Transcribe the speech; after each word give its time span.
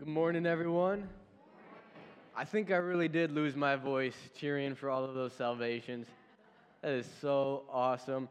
Good 0.00 0.08
morning, 0.08 0.46
everyone. 0.46 1.06
I 2.34 2.46
think 2.46 2.70
I 2.70 2.76
really 2.76 3.06
did 3.06 3.32
lose 3.32 3.54
my 3.54 3.76
voice 3.76 4.16
cheering 4.34 4.74
for 4.74 4.88
all 4.88 5.04
of 5.04 5.14
those 5.14 5.34
salvations. 5.34 6.06
That 6.80 6.92
is 6.92 7.06
so 7.20 7.64
awesome. 7.70 8.26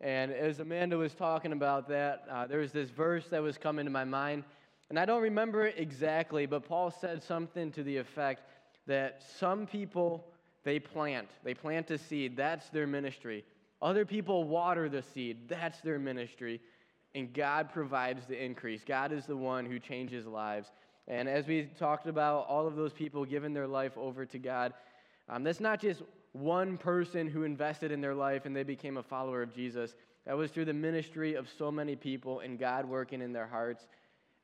And 0.00 0.30
as 0.30 0.60
Amanda 0.60 0.96
was 0.96 1.14
talking 1.14 1.50
about 1.50 1.88
that, 1.88 2.24
uh, 2.30 2.46
there 2.46 2.60
was 2.60 2.70
this 2.70 2.90
verse 2.90 3.26
that 3.30 3.42
was 3.42 3.58
coming 3.58 3.84
to 3.84 3.90
my 3.90 4.04
mind. 4.04 4.44
And 4.90 4.96
I 4.96 5.06
don't 5.06 5.20
remember 5.20 5.66
it 5.66 5.74
exactly, 5.76 6.46
but 6.46 6.64
Paul 6.64 6.92
said 6.92 7.20
something 7.20 7.72
to 7.72 7.82
the 7.82 7.96
effect 7.96 8.42
that 8.86 9.20
some 9.40 9.66
people, 9.66 10.24
they 10.62 10.78
plant. 10.78 11.30
They 11.42 11.52
plant 11.52 11.90
a 11.90 11.98
seed. 11.98 12.36
That's 12.36 12.68
their 12.68 12.86
ministry. 12.86 13.44
Other 13.82 14.04
people 14.04 14.44
water 14.44 14.88
the 14.88 15.02
seed. 15.02 15.48
That's 15.48 15.80
their 15.80 15.98
ministry. 15.98 16.60
And 17.16 17.34
God 17.34 17.72
provides 17.72 18.24
the 18.26 18.40
increase. 18.40 18.84
God 18.86 19.10
is 19.10 19.26
the 19.26 19.36
one 19.36 19.66
who 19.66 19.80
changes 19.80 20.24
lives. 20.24 20.70
And 21.08 21.28
as 21.28 21.46
we 21.46 21.70
talked 21.78 22.06
about 22.06 22.46
all 22.48 22.66
of 22.66 22.76
those 22.76 22.92
people 22.92 23.24
giving 23.24 23.54
their 23.54 23.66
life 23.66 23.96
over 23.96 24.26
to 24.26 24.38
God, 24.38 24.74
um, 25.28 25.42
that's 25.42 25.60
not 25.60 25.80
just 25.80 26.02
one 26.32 26.76
person 26.76 27.26
who 27.26 27.42
invested 27.42 27.90
in 27.90 28.00
their 28.00 28.14
life 28.14 28.44
and 28.44 28.54
they 28.54 28.62
became 28.62 28.98
a 28.98 29.02
follower 29.02 29.42
of 29.42 29.54
Jesus. 29.54 29.94
That 30.26 30.36
was 30.36 30.50
through 30.50 30.66
the 30.66 30.74
ministry 30.74 31.34
of 31.34 31.48
so 31.58 31.72
many 31.72 31.96
people 31.96 32.40
and 32.40 32.58
God 32.58 32.84
working 32.84 33.22
in 33.22 33.32
their 33.32 33.46
hearts. 33.46 33.86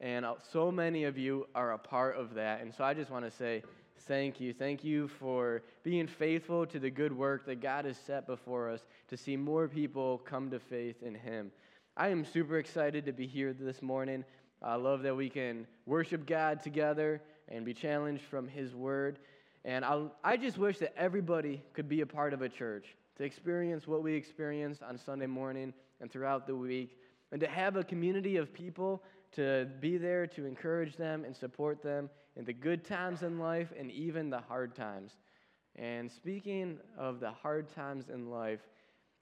And 0.00 0.24
uh, 0.24 0.34
so 0.52 0.72
many 0.72 1.04
of 1.04 1.18
you 1.18 1.46
are 1.54 1.72
a 1.72 1.78
part 1.78 2.16
of 2.16 2.34
that. 2.34 2.62
And 2.62 2.74
so 2.74 2.82
I 2.82 2.94
just 2.94 3.10
want 3.10 3.26
to 3.26 3.30
say 3.30 3.62
thank 4.06 4.40
you. 4.40 4.54
Thank 4.54 4.82
you 4.82 5.08
for 5.08 5.62
being 5.82 6.06
faithful 6.06 6.66
to 6.66 6.78
the 6.78 6.90
good 6.90 7.16
work 7.16 7.44
that 7.46 7.60
God 7.60 7.84
has 7.84 7.98
set 7.98 8.26
before 8.26 8.70
us 8.70 8.80
to 9.08 9.16
see 9.16 9.36
more 9.36 9.68
people 9.68 10.18
come 10.24 10.50
to 10.50 10.58
faith 10.58 11.02
in 11.02 11.14
Him. 11.14 11.52
I 11.96 12.08
am 12.08 12.24
super 12.24 12.58
excited 12.58 13.04
to 13.06 13.12
be 13.12 13.26
here 13.26 13.52
this 13.52 13.82
morning. 13.82 14.24
I 14.64 14.76
love 14.76 15.02
that 15.02 15.14
we 15.14 15.28
can 15.28 15.66
worship 15.84 16.26
God 16.26 16.62
together 16.62 17.20
and 17.48 17.66
be 17.66 17.74
challenged 17.74 18.24
from 18.24 18.48
His 18.48 18.74
Word. 18.74 19.18
And 19.64 19.84
i 19.84 20.06
I 20.24 20.36
just 20.38 20.56
wish 20.56 20.78
that 20.78 20.94
everybody 20.96 21.62
could 21.74 21.88
be 21.88 22.00
a 22.00 22.06
part 22.06 22.32
of 22.32 22.40
a 22.40 22.48
church, 22.48 22.96
to 23.16 23.24
experience 23.24 23.86
what 23.86 24.02
we 24.02 24.14
experienced 24.14 24.82
on 24.82 24.96
Sunday 24.96 25.26
morning 25.26 25.74
and 26.00 26.10
throughout 26.10 26.46
the 26.46 26.56
week, 26.56 26.98
and 27.30 27.40
to 27.40 27.46
have 27.46 27.76
a 27.76 27.84
community 27.84 28.36
of 28.36 28.54
people 28.54 29.02
to 29.32 29.68
be 29.80 29.98
there 29.98 30.26
to 30.28 30.46
encourage 30.46 30.96
them 30.96 31.24
and 31.24 31.36
support 31.36 31.82
them 31.82 32.08
in 32.36 32.44
the 32.44 32.52
good 32.52 32.84
times 32.84 33.22
in 33.22 33.38
life 33.38 33.72
and 33.78 33.90
even 33.90 34.30
the 34.30 34.40
hard 34.40 34.74
times. 34.74 35.12
And 35.76 36.10
speaking 36.10 36.78
of 36.96 37.20
the 37.20 37.30
hard 37.30 37.68
times 37.74 38.08
in 38.08 38.30
life, 38.30 38.60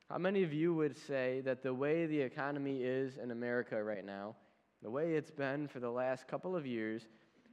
how 0.09 0.19
many 0.19 0.43
of 0.43 0.53
you 0.53 0.75
would 0.75 0.97
say 0.97 1.41
that 1.45 1.63
the 1.63 1.73
way 1.73 2.07
the 2.07 2.21
economy 2.21 2.83
is 2.83 3.17
in 3.17 3.31
America 3.31 3.83
right 3.83 4.05
now, 4.05 4.37
the 4.83 4.91
way 4.91 5.15
it's 5.15 5.31
been 5.31 5.69
for 5.69 5.81
the 5.81 5.91
last 5.91 6.27
couple 6.27 6.57
of 6.57 6.67
years, 6.67 7.07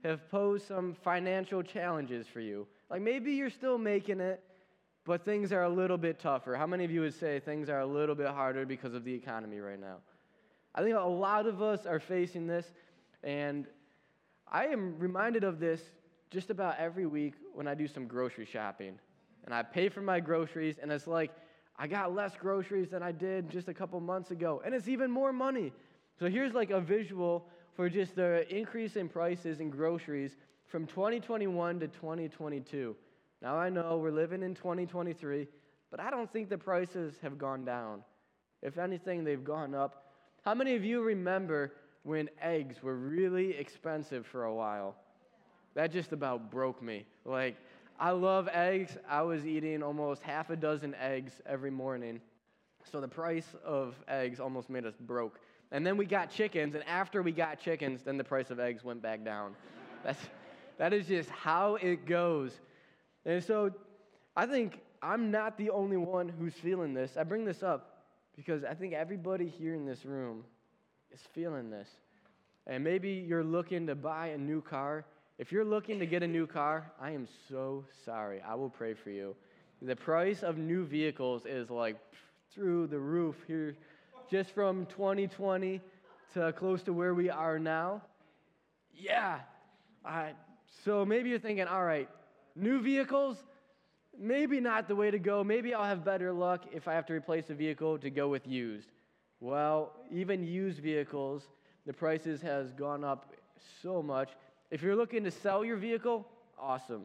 have 0.03 0.29
posed 0.29 0.67
some 0.67 0.93
financial 0.93 1.61
challenges 1.61 2.25
for 2.27 2.39
you. 2.39 2.67
Like 2.89 3.01
maybe 3.01 3.33
you're 3.33 3.49
still 3.49 3.77
making 3.77 4.19
it, 4.19 4.41
but 5.05 5.25
things 5.25 5.51
are 5.51 5.63
a 5.63 5.69
little 5.69 5.97
bit 5.97 6.19
tougher. 6.19 6.55
How 6.55 6.67
many 6.67 6.85
of 6.85 6.91
you 6.91 7.01
would 7.01 7.13
say 7.13 7.39
things 7.39 7.69
are 7.69 7.79
a 7.79 7.85
little 7.85 8.15
bit 8.15 8.27
harder 8.27 8.65
because 8.65 8.93
of 8.93 9.03
the 9.03 9.13
economy 9.13 9.59
right 9.59 9.79
now? 9.79 9.97
I 10.73 10.81
think 10.81 10.95
a 10.95 11.01
lot 11.01 11.45
of 11.45 11.61
us 11.61 11.85
are 11.85 11.99
facing 11.99 12.47
this, 12.47 12.65
and 13.23 13.67
I 14.51 14.67
am 14.67 14.97
reminded 14.97 15.43
of 15.43 15.59
this 15.59 15.81
just 16.31 16.49
about 16.49 16.77
every 16.77 17.05
week 17.05 17.33
when 17.53 17.67
I 17.67 17.75
do 17.75 17.87
some 17.87 18.07
grocery 18.07 18.45
shopping. 18.45 18.99
And 19.45 19.53
I 19.53 19.63
pay 19.63 19.89
for 19.89 20.01
my 20.01 20.19
groceries, 20.19 20.77
and 20.81 20.91
it's 20.91 21.07
like 21.07 21.31
I 21.77 21.87
got 21.87 22.13
less 22.13 22.35
groceries 22.35 22.89
than 22.89 23.01
I 23.01 23.11
did 23.11 23.49
just 23.49 23.67
a 23.67 23.73
couple 23.73 23.99
months 23.99 24.31
ago, 24.31 24.61
and 24.63 24.75
it's 24.75 24.87
even 24.87 25.09
more 25.09 25.33
money. 25.33 25.71
So 26.19 26.29
here's 26.29 26.53
like 26.53 26.69
a 26.69 26.81
visual 26.81 27.45
for 27.75 27.89
just 27.89 28.15
the 28.15 28.45
increase 28.53 28.97
in 28.97 29.07
prices 29.07 29.61
in 29.61 29.69
groceries 29.69 30.35
from 30.67 30.85
2021 30.85 31.79
to 31.79 31.87
2022. 31.87 32.93
Now 33.41 33.55
I 33.55 33.69
know 33.69 33.97
we're 33.97 34.11
living 34.11 34.43
in 34.43 34.53
2023, 34.53 35.47
but 35.89 36.01
I 36.01 36.11
don't 36.11 36.31
think 36.31 36.49
the 36.49 36.57
prices 36.57 37.13
have 37.21 37.37
gone 37.37 37.63
down. 37.63 38.03
If 38.61 38.77
anything, 38.77 39.23
they've 39.23 39.43
gone 39.43 39.73
up. 39.73 40.11
How 40.43 40.53
many 40.53 40.75
of 40.75 40.83
you 40.83 41.01
remember 41.01 41.71
when 42.03 42.29
eggs 42.41 42.83
were 42.83 42.97
really 42.97 43.51
expensive 43.51 44.25
for 44.25 44.43
a 44.43 44.53
while? 44.53 44.95
That 45.73 45.89
just 45.89 46.11
about 46.11 46.51
broke 46.51 46.83
me. 46.83 47.05
Like, 47.23 47.55
I 47.97 48.11
love 48.11 48.49
eggs. 48.51 48.97
I 49.07 49.21
was 49.21 49.45
eating 49.45 49.81
almost 49.81 50.21
half 50.21 50.49
a 50.49 50.57
dozen 50.57 50.95
eggs 50.95 51.39
every 51.45 51.71
morning. 51.71 52.19
So 52.91 52.99
the 52.99 53.07
price 53.07 53.55
of 53.63 53.95
eggs 54.09 54.41
almost 54.41 54.69
made 54.69 54.85
us 54.85 54.95
broke. 54.99 55.39
And 55.71 55.85
then 55.85 55.97
we 55.97 56.05
got 56.05 56.31
chickens, 56.31 56.73
and 56.73 56.83
after 56.87 57.21
we 57.21 57.31
got 57.31 57.59
chickens, 57.59 58.01
then 58.03 58.17
the 58.17 58.23
price 58.23 58.49
of 58.49 58.59
eggs 58.59 58.83
went 58.83 59.01
back 59.01 59.23
down. 59.23 59.55
That's, 60.03 60.19
that 60.77 60.93
is 60.93 61.07
just 61.07 61.29
how 61.29 61.75
it 61.75 62.05
goes. 62.05 62.51
And 63.25 63.43
so 63.43 63.71
I 64.35 64.45
think 64.45 64.79
I'm 65.01 65.29
not 65.29 65.57
the 65.57 65.69
only 65.69 65.97
one 65.97 66.29
who's 66.29 66.55
feeling 66.55 66.93
this. 66.93 67.17
I 67.17 67.23
bring 67.23 67.45
this 67.45 67.61
up 67.61 68.03
because 68.35 68.63
I 68.63 68.73
think 68.73 68.93
everybody 68.93 69.47
here 69.47 69.75
in 69.75 69.85
this 69.85 70.05
room 70.05 70.43
is 71.11 71.19
feeling 71.33 71.69
this. 71.69 71.89
And 72.65 72.83
maybe 72.83 73.09
you're 73.09 73.43
looking 73.43 73.85
to 73.87 73.95
buy 73.95 74.27
a 74.27 74.37
new 74.37 74.61
car. 74.61 75.05
If 75.37 75.51
you're 75.51 75.65
looking 75.65 75.99
to 75.99 76.05
get 76.05 76.23
a 76.23 76.27
new 76.27 76.47
car, 76.47 76.91
I 76.99 77.11
am 77.11 77.27
so 77.49 77.85
sorry. 78.05 78.41
I 78.41 78.55
will 78.55 78.69
pray 78.69 78.93
for 78.93 79.09
you. 79.09 79.35
The 79.81 79.95
price 79.95 80.43
of 80.43 80.57
new 80.57 80.85
vehicles 80.85 81.43
is 81.45 81.69
like 81.69 81.97
through 82.53 82.87
the 82.87 82.99
roof 82.99 83.35
here 83.47 83.77
just 84.29 84.51
from 84.51 84.85
2020 84.87 85.81
to 86.33 86.53
close 86.53 86.83
to 86.83 86.93
where 86.93 87.13
we 87.13 87.29
are 87.29 87.57
now? 87.59 88.01
Yeah. 88.93 89.39
so 90.85 91.05
maybe 91.05 91.29
you're 91.29 91.39
thinking, 91.39 91.65
all 91.65 91.83
right, 91.83 92.09
new 92.55 92.81
vehicles, 92.81 93.37
maybe 94.17 94.59
not 94.59 94.87
the 94.87 94.95
way 94.95 95.09
to 95.11 95.19
go. 95.19 95.43
Maybe 95.43 95.73
I'll 95.73 95.85
have 95.85 96.03
better 96.03 96.31
luck 96.31 96.65
if 96.71 96.87
I 96.87 96.93
have 96.93 97.05
to 97.07 97.13
replace 97.13 97.49
a 97.49 97.53
vehicle 97.53 97.97
to 97.99 98.09
go 98.09 98.27
with 98.27 98.47
used. 98.47 98.89
Well, 99.39 99.93
even 100.11 100.43
used 100.43 100.79
vehicles, 100.79 101.43
the 101.85 101.93
prices 101.93 102.41
has 102.41 102.73
gone 102.73 103.03
up 103.03 103.33
so 103.81 104.03
much. 104.03 104.29
If 104.69 104.81
you're 104.81 104.95
looking 104.95 105.23
to 105.23 105.31
sell 105.31 105.63
your 105.63 105.77
vehicle, 105.77 106.27
awesome. 106.59 107.03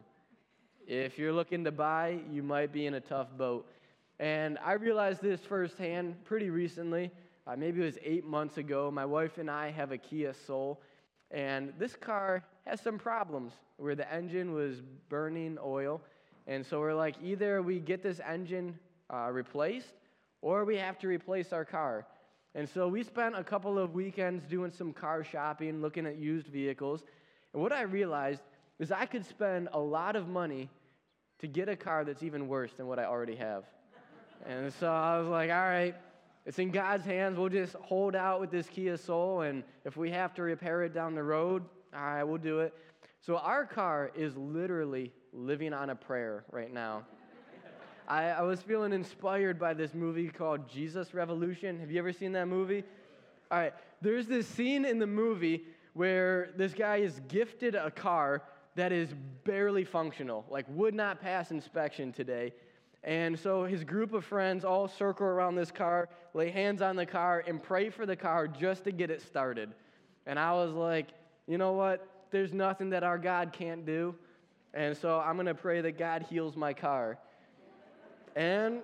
If 0.86 1.18
you're 1.18 1.32
looking 1.32 1.64
to 1.64 1.72
buy, 1.72 2.18
you 2.30 2.42
might 2.42 2.72
be 2.72 2.86
in 2.86 2.94
a 2.94 3.00
tough 3.00 3.28
boat. 3.38 3.66
And 4.20 4.58
I 4.64 4.72
realized 4.72 5.22
this 5.22 5.40
firsthand 5.40 6.22
pretty 6.24 6.50
recently. 6.50 7.10
Uh, 7.46 7.56
maybe 7.56 7.82
it 7.82 7.84
was 7.84 7.98
eight 8.02 8.24
months 8.24 8.58
ago. 8.58 8.90
My 8.90 9.04
wife 9.04 9.38
and 9.38 9.50
I 9.50 9.70
have 9.70 9.92
a 9.92 9.98
Kia 9.98 10.32
Soul, 10.46 10.80
and 11.30 11.72
this 11.78 11.94
car 11.96 12.44
has 12.66 12.80
some 12.80 12.98
problems 12.98 13.52
where 13.76 13.94
the 13.94 14.10
engine 14.12 14.54
was 14.54 14.82
burning 15.08 15.58
oil. 15.62 16.00
And 16.46 16.64
so 16.64 16.80
we're 16.80 16.94
like, 16.94 17.16
either 17.22 17.60
we 17.60 17.80
get 17.80 18.02
this 18.02 18.20
engine 18.26 18.78
uh, 19.12 19.30
replaced 19.30 19.94
or 20.42 20.64
we 20.64 20.76
have 20.76 20.98
to 20.98 21.08
replace 21.08 21.52
our 21.52 21.64
car. 21.64 22.06
And 22.54 22.68
so 22.68 22.86
we 22.86 23.02
spent 23.02 23.36
a 23.36 23.42
couple 23.42 23.78
of 23.78 23.94
weekends 23.94 24.44
doing 24.44 24.70
some 24.70 24.92
car 24.92 25.24
shopping, 25.24 25.80
looking 25.82 26.06
at 26.06 26.16
used 26.18 26.46
vehicles. 26.46 27.02
And 27.52 27.60
what 27.60 27.72
I 27.72 27.82
realized 27.82 28.42
is 28.78 28.92
I 28.92 29.06
could 29.06 29.26
spend 29.26 29.68
a 29.72 29.78
lot 29.78 30.16
of 30.16 30.28
money 30.28 30.70
to 31.40 31.48
get 31.48 31.68
a 31.68 31.76
car 31.76 32.04
that's 32.04 32.22
even 32.22 32.46
worse 32.46 32.72
than 32.76 32.86
what 32.86 32.98
I 32.98 33.04
already 33.04 33.36
have. 33.36 33.64
And 34.46 34.72
so 34.74 34.90
I 34.90 35.18
was 35.18 35.28
like, 35.28 35.50
all 35.50 35.56
right, 35.56 35.94
it's 36.44 36.58
in 36.58 36.70
God's 36.70 37.04
hands. 37.04 37.38
We'll 37.38 37.48
just 37.48 37.74
hold 37.76 38.14
out 38.14 38.40
with 38.40 38.50
this 38.50 38.68
Kia 38.68 38.96
Soul, 38.96 39.42
and 39.42 39.62
if 39.84 39.96
we 39.96 40.10
have 40.10 40.34
to 40.34 40.42
repair 40.42 40.82
it 40.82 40.92
down 40.92 41.14
the 41.14 41.22
road, 41.22 41.64
all 41.94 42.00
right, 42.00 42.22
we'll 42.24 42.38
do 42.38 42.60
it. 42.60 42.74
So 43.20 43.38
our 43.38 43.64
car 43.64 44.10
is 44.14 44.36
literally 44.36 45.12
living 45.32 45.72
on 45.72 45.90
a 45.90 45.94
prayer 45.94 46.44
right 46.50 46.72
now. 46.72 47.04
I, 48.06 48.24
I 48.24 48.42
was 48.42 48.60
feeling 48.60 48.92
inspired 48.92 49.58
by 49.58 49.72
this 49.72 49.94
movie 49.94 50.28
called 50.28 50.68
Jesus 50.68 51.14
Revolution. 51.14 51.80
Have 51.80 51.90
you 51.90 51.98
ever 51.98 52.12
seen 52.12 52.32
that 52.32 52.48
movie? 52.48 52.84
All 53.50 53.58
right, 53.58 53.72
there's 54.02 54.26
this 54.26 54.46
scene 54.46 54.84
in 54.84 54.98
the 54.98 55.06
movie 55.06 55.64
where 55.94 56.50
this 56.56 56.74
guy 56.74 56.96
is 56.96 57.20
gifted 57.28 57.74
a 57.74 57.90
car 57.90 58.42
that 58.74 58.92
is 58.92 59.08
barely 59.44 59.84
functional, 59.84 60.44
like 60.50 60.66
would 60.68 60.94
not 60.94 61.22
pass 61.22 61.50
inspection 61.50 62.12
today. 62.12 62.52
And 63.04 63.38
so 63.38 63.64
his 63.64 63.84
group 63.84 64.14
of 64.14 64.24
friends 64.24 64.64
all 64.64 64.88
circle 64.88 65.26
around 65.26 65.56
this 65.56 65.70
car, 65.70 66.08
lay 66.32 66.50
hands 66.50 66.80
on 66.80 66.96
the 66.96 67.04
car, 67.04 67.44
and 67.46 67.62
pray 67.62 67.90
for 67.90 68.06
the 68.06 68.16
car 68.16 68.48
just 68.48 68.84
to 68.84 68.92
get 68.92 69.10
it 69.10 69.20
started. 69.20 69.70
And 70.26 70.38
I 70.38 70.52
was 70.54 70.72
like, 70.72 71.08
you 71.46 71.58
know 71.58 71.72
what? 71.72 72.08
There's 72.30 72.54
nothing 72.54 72.90
that 72.90 73.04
our 73.04 73.18
God 73.18 73.52
can't 73.52 73.84
do. 73.84 74.14
And 74.72 74.96
so 74.96 75.20
I'm 75.20 75.36
going 75.36 75.46
to 75.46 75.54
pray 75.54 75.82
that 75.82 75.98
God 75.98 76.26
heals 76.28 76.56
my 76.56 76.72
car. 76.72 77.18
And 78.34 78.80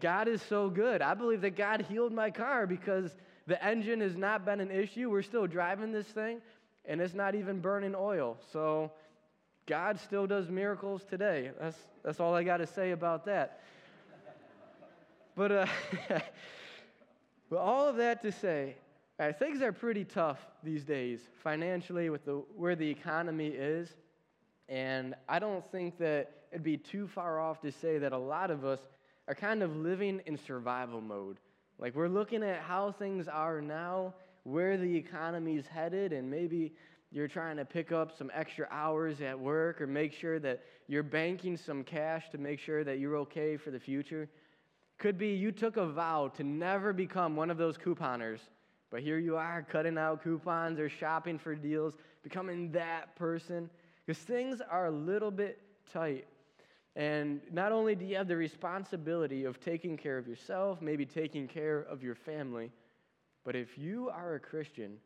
God 0.00 0.28
is 0.28 0.40
so 0.42 0.70
good. 0.70 1.02
I 1.02 1.12
believe 1.12 1.42
that 1.42 1.56
God 1.56 1.82
healed 1.82 2.12
my 2.12 2.30
car 2.30 2.66
because 2.66 3.12
the 3.46 3.62
engine 3.62 4.00
has 4.00 4.16
not 4.16 4.44
been 4.44 4.60
an 4.60 4.70
issue. 4.70 5.10
We're 5.10 5.22
still 5.22 5.46
driving 5.46 5.92
this 5.92 6.06
thing, 6.06 6.40
and 6.86 7.00
it's 7.00 7.14
not 7.14 7.34
even 7.34 7.60
burning 7.60 7.94
oil. 7.94 8.38
So 8.52 8.90
God 9.66 9.98
still 9.98 10.26
does 10.26 10.48
miracles 10.48 11.04
today. 11.08 11.50
That's, 11.60 11.76
that's 12.04 12.20
all 12.20 12.34
I 12.34 12.44
got 12.44 12.58
to 12.58 12.66
say 12.66 12.92
about 12.92 13.26
that. 13.26 13.60
But, 15.34 15.52
uh, 15.52 15.66
but 17.50 17.58
all 17.58 17.88
of 17.88 17.96
that 17.96 18.22
to 18.22 18.32
say, 18.32 18.76
Right, 19.18 19.38
things 19.38 19.62
are 19.62 19.72
pretty 19.72 20.04
tough 20.04 20.38
these 20.62 20.84
days 20.84 21.20
financially 21.42 22.10
with 22.10 22.26
the, 22.26 22.34
where 22.54 22.76
the 22.76 22.88
economy 22.88 23.46
is. 23.46 23.88
And 24.68 25.14
I 25.26 25.38
don't 25.38 25.64
think 25.72 25.96
that 25.98 26.32
it'd 26.52 26.62
be 26.62 26.76
too 26.76 27.08
far 27.08 27.40
off 27.40 27.62
to 27.62 27.72
say 27.72 27.96
that 27.96 28.12
a 28.12 28.18
lot 28.18 28.50
of 28.50 28.66
us 28.66 28.80
are 29.26 29.34
kind 29.34 29.62
of 29.62 29.74
living 29.74 30.20
in 30.26 30.36
survival 30.36 31.00
mode. 31.00 31.38
Like 31.78 31.94
we're 31.94 32.08
looking 32.08 32.42
at 32.42 32.60
how 32.60 32.92
things 32.92 33.26
are 33.26 33.62
now, 33.62 34.12
where 34.42 34.76
the 34.76 34.94
economy's 34.94 35.66
headed, 35.66 36.12
and 36.12 36.30
maybe 36.30 36.74
you're 37.16 37.26
trying 37.26 37.56
to 37.56 37.64
pick 37.64 37.92
up 37.92 38.14
some 38.14 38.30
extra 38.34 38.68
hours 38.70 39.22
at 39.22 39.40
work 39.40 39.80
or 39.80 39.86
make 39.86 40.12
sure 40.12 40.38
that 40.38 40.62
you're 40.86 41.02
banking 41.02 41.56
some 41.56 41.82
cash 41.82 42.28
to 42.28 42.36
make 42.36 42.60
sure 42.60 42.84
that 42.84 42.98
you're 42.98 43.16
okay 43.16 43.56
for 43.56 43.70
the 43.70 43.80
future. 43.80 44.28
Could 44.98 45.16
be 45.16 45.28
you 45.28 45.50
took 45.50 45.78
a 45.78 45.86
vow 45.86 46.30
to 46.36 46.44
never 46.44 46.92
become 46.92 47.34
one 47.34 47.50
of 47.50 47.56
those 47.56 47.78
couponers, 47.78 48.40
but 48.90 49.00
here 49.00 49.16
you 49.16 49.34
are 49.34 49.62
cutting 49.62 49.96
out 49.96 50.22
coupons 50.22 50.78
or 50.78 50.90
shopping 50.90 51.38
for 51.38 51.54
deals, 51.54 51.94
becoming 52.22 52.70
that 52.72 53.16
person. 53.16 53.70
Because 54.04 54.22
things 54.22 54.60
are 54.60 54.88
a 54.88 54.90
little 54.90 55.30
bit 55.30 55.58
tight. 55.90 56.26
And 56.96 57.40
not 57.50 57.72
only 57.72 57.94
do 57.94 58.04
you 58.04 58.16
have 58.16 58.28
the 58.28 58.36
responsibility 58.36 59.44
of 59.44 59.58
taking 59.58 59.96
care 59.96 60.18
of 60.18 60.28
yourself, 60.28 60.82
maybe 60.82 61.06
taking 61.06 61.48
care 61.48 61.86
of 61.88 62.02
your 62.02 62.14
family, 62.14 62.70
but 63.42 63.56
if 63.56 63.78
you 63.78 64.10
are 64.10 64.34
a 64.34 64.40
Christian, 64.40 64.98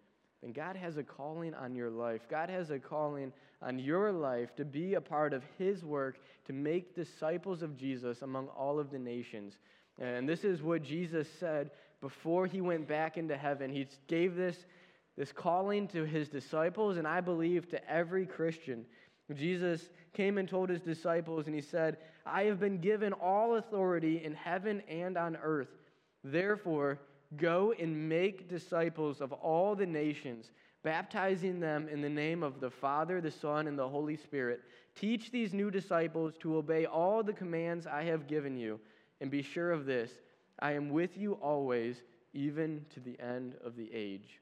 then 0.42 0.52
God 0.52 0.76
has 0.76 0.96
a 0.96 1.02
calling 1.02 1.54
on 1.54 1.74
your 1.74 1.90
life. 1.90 2.22
God 2.30 2.48
has 2.48 2.70
a 2.70 2.78
calling 2.78 3.32
on 3.62 3.78
your 3.78 4.10
life 4.10 4.54
to 4.56 4.64
be 4.64 4.94
a 4.94 5.00
part 5.00 5.34
of 5.34 5.42
His 5.58 5.84
work 5.84 6.18
to 6.46 6.52
make 6.52 6.94
disciples 6.94 7.62
of 7.62 7.76
Jesus 7.76 8.22
among 8.22 8.48
all 8.48 8.78
of 8.78 8.90
the 8.90 8.98
nations. 8.98 9.58
And 9.98 10.28
this 10.28 10.44
is 10.44 10.62
what 10.62 10.82
Jesus 10.82 11.28
said 11.38 11.70
before 12.00 12.46
He 12.46 12.62
went 12.62 12.88
back 12.88 13.18
into 13.18 13.36
heaven. 13.36 13.70
He 13.70 13.86
gave 14.06 14.34
this, 14.34 14.56
this 15.16 15.32
calling 15.32 15.86
to 15.88 16.04
His 16.04 16.28
disciples, 16.28 16.96
and 16.96 17.06
I 17.06 17.20
believe 17.20 17.68
to 17.70 17.90
every 17.90 18.24
Christian. 18.24 18.86
Jesus 19.34 19.90
came 20.14 20.38
and 20.38 20.48
told 20.48 20.70
His 20.70 20.80
disciples, 20.80 21.46
and 21.46 21.54
He 21.54 21.60
said, 21.60 21.98
I 22.24 22.44
have 22.44 22.58
been 22.58 22.80
given 22.80 23.12
all 23.12 23.56
authority 23.56 24.24
in 24.24 24.34
heaven 24.34 24.82
and 24.88 25.18
on 25.18 25.36
earth. 25.36 25.68
Therefore, 26.24 26.98
Go 27.36 27.72
and 27.78 28.08
make 28.08 28.48
disciples 28.48 29.20
of 29.20 29.32
all 29.32 29.74
the 29.76 29.86
nations, 29.86 30.50
baptizing 30.82 31.60
them 31.60 31.88
in 31.88 32.00
the 32.00 32.08
name 32.08 32.42
of 32.42 32.60
the 32.60 32.70
Father, 32.70 33.20
the 33.20 33.30
Son, 33.30 33.68
and 33.68 33.78
the 33.78 33.88
Holy 33.88 34.16
Spirit. 34.16 34.62
Teach 34.94 35.30
these 35.30 35.52
new 35.52 35.70
disciples 35.70 36.34
to 36.40 36.56
obey 36.56 36.86
all 36.86 37.22
the 37.22 37.32
commands 37.32 37.86
I 37.86 38.02
have 38.04 38.26
given 38.26 38.56
you, 38.56 38.80
and 39.20 39.30
be 39.30 39.42
sure 39.42 39.70
of 39.70 39.86
this 39.86 40.10
I 40.58 40.72
am 40.72 40.90
with 40.90 41.16
you 41.16 41.34
always, 41.34 42.02
even 42.32 42.84
to 42.94 43.00
the 43.00 43.18
end 43.20 43.54
of 43.64 43.76
the 43.76 43.90
age. 43.92 44.40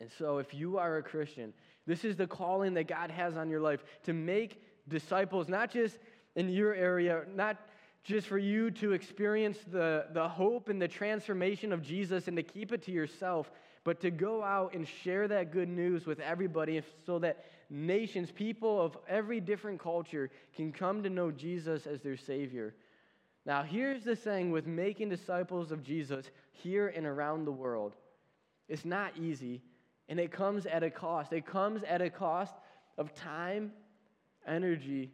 And 0.00 0.10
so, 0.18 0.38
if 0.38 0.52
you 0.52 0.76
are 0.78 0.98
a 0.98 1.02
Christian, 1.02 1.52
this 1.86 2.04
is 2.04 2.16
the 2.16 2.26
calling 2.26 2.74
that 2.74 2.88
God 2.88 3.10
has 3.10 3.36
on 3.36 3.48
your 3.48 3.60
life 3.60 3.84
to 4.04 4.12
make 4.12 4.62
disciples, 4.88 5.48
not 5.48 5.70
just 5.70 5.98
in 6.36 6.48
your 6.48 6.74
area, 6.74 7.22
not 7.34 7.56
just 8.04 8.26
for 8.26 8.38
you 8.38 8.70
to 8.70 8.92
experience 8.92 9.58
the, 9.72 10.06
the 10.12 10.28
hope 10.28 10.68
and 10.68 10.80
the 10.80 10.88
transformation 10.88 11.72
of 11.72 11.82
Jesus 11.82 12.28
and 12.28 12.36
to 12.36 12.42
keep 12.42 12.70
it 12.70 12.82
to 12.82 12.92
yourself, 12.92 13.50
but 13.82 14.00
to 14.00 14.10
go 14.10 14.42
out 14.42 14.74
and 14.74 14.86
share 14.86 15.26
that 15.28 15.50
good 15.50 15.68
news 15.68 16.06
with 16.06 16.20
everybody 16.20 16.82
so 17.06 17.18
that 17.18 17.46
nations, 17.70 18.30
people 18.30 18.80
of 18.80 18.96
every 19.08 19.40
different 19.40 19.80
culture, 19.80 20.30
can 20.54 20.70
come 20.70 21.02
to 21.02 21.10
know 21.10 21.30
Jesus 21.30 21.86
as 21.86 22.00
their 22.02 22.16
Savior. 22.16 22.74
Now, 23.46 23.62
here's 23.62 24.04
the 24.04 24.16
thing 24.16 24.50
with 24.50 24.66
making 24.66 25.08
disciples 25.08 25.72
of 25.72 25.82
Jesus 25.82 26.30
here 26.52 26.88
and 26.88 27.06
around 27.06 27.46
the 27.46 27.52
world 27.52 27.94
it's 28.66 28.86
not 28.86 29.12
easy, 29.18 29.60
and 30.08 30.18
it 30.18 30.32
comes 30.32 30.64
at 30.64 30.82
a 30.82 30.90
cost. 30.90 31.34
It 31.34 31.44
comes 31.46 31.82
at 31.82 32.00
a 32.00 32.08
cost 32.08 32.54
of 32.96 33.14
time, 33.14 33.72
energy, 34.46 35.10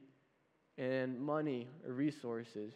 and 0.80 1.20
money 1.20 1.68
or 1.86 1.92
resources. 1.92 2.72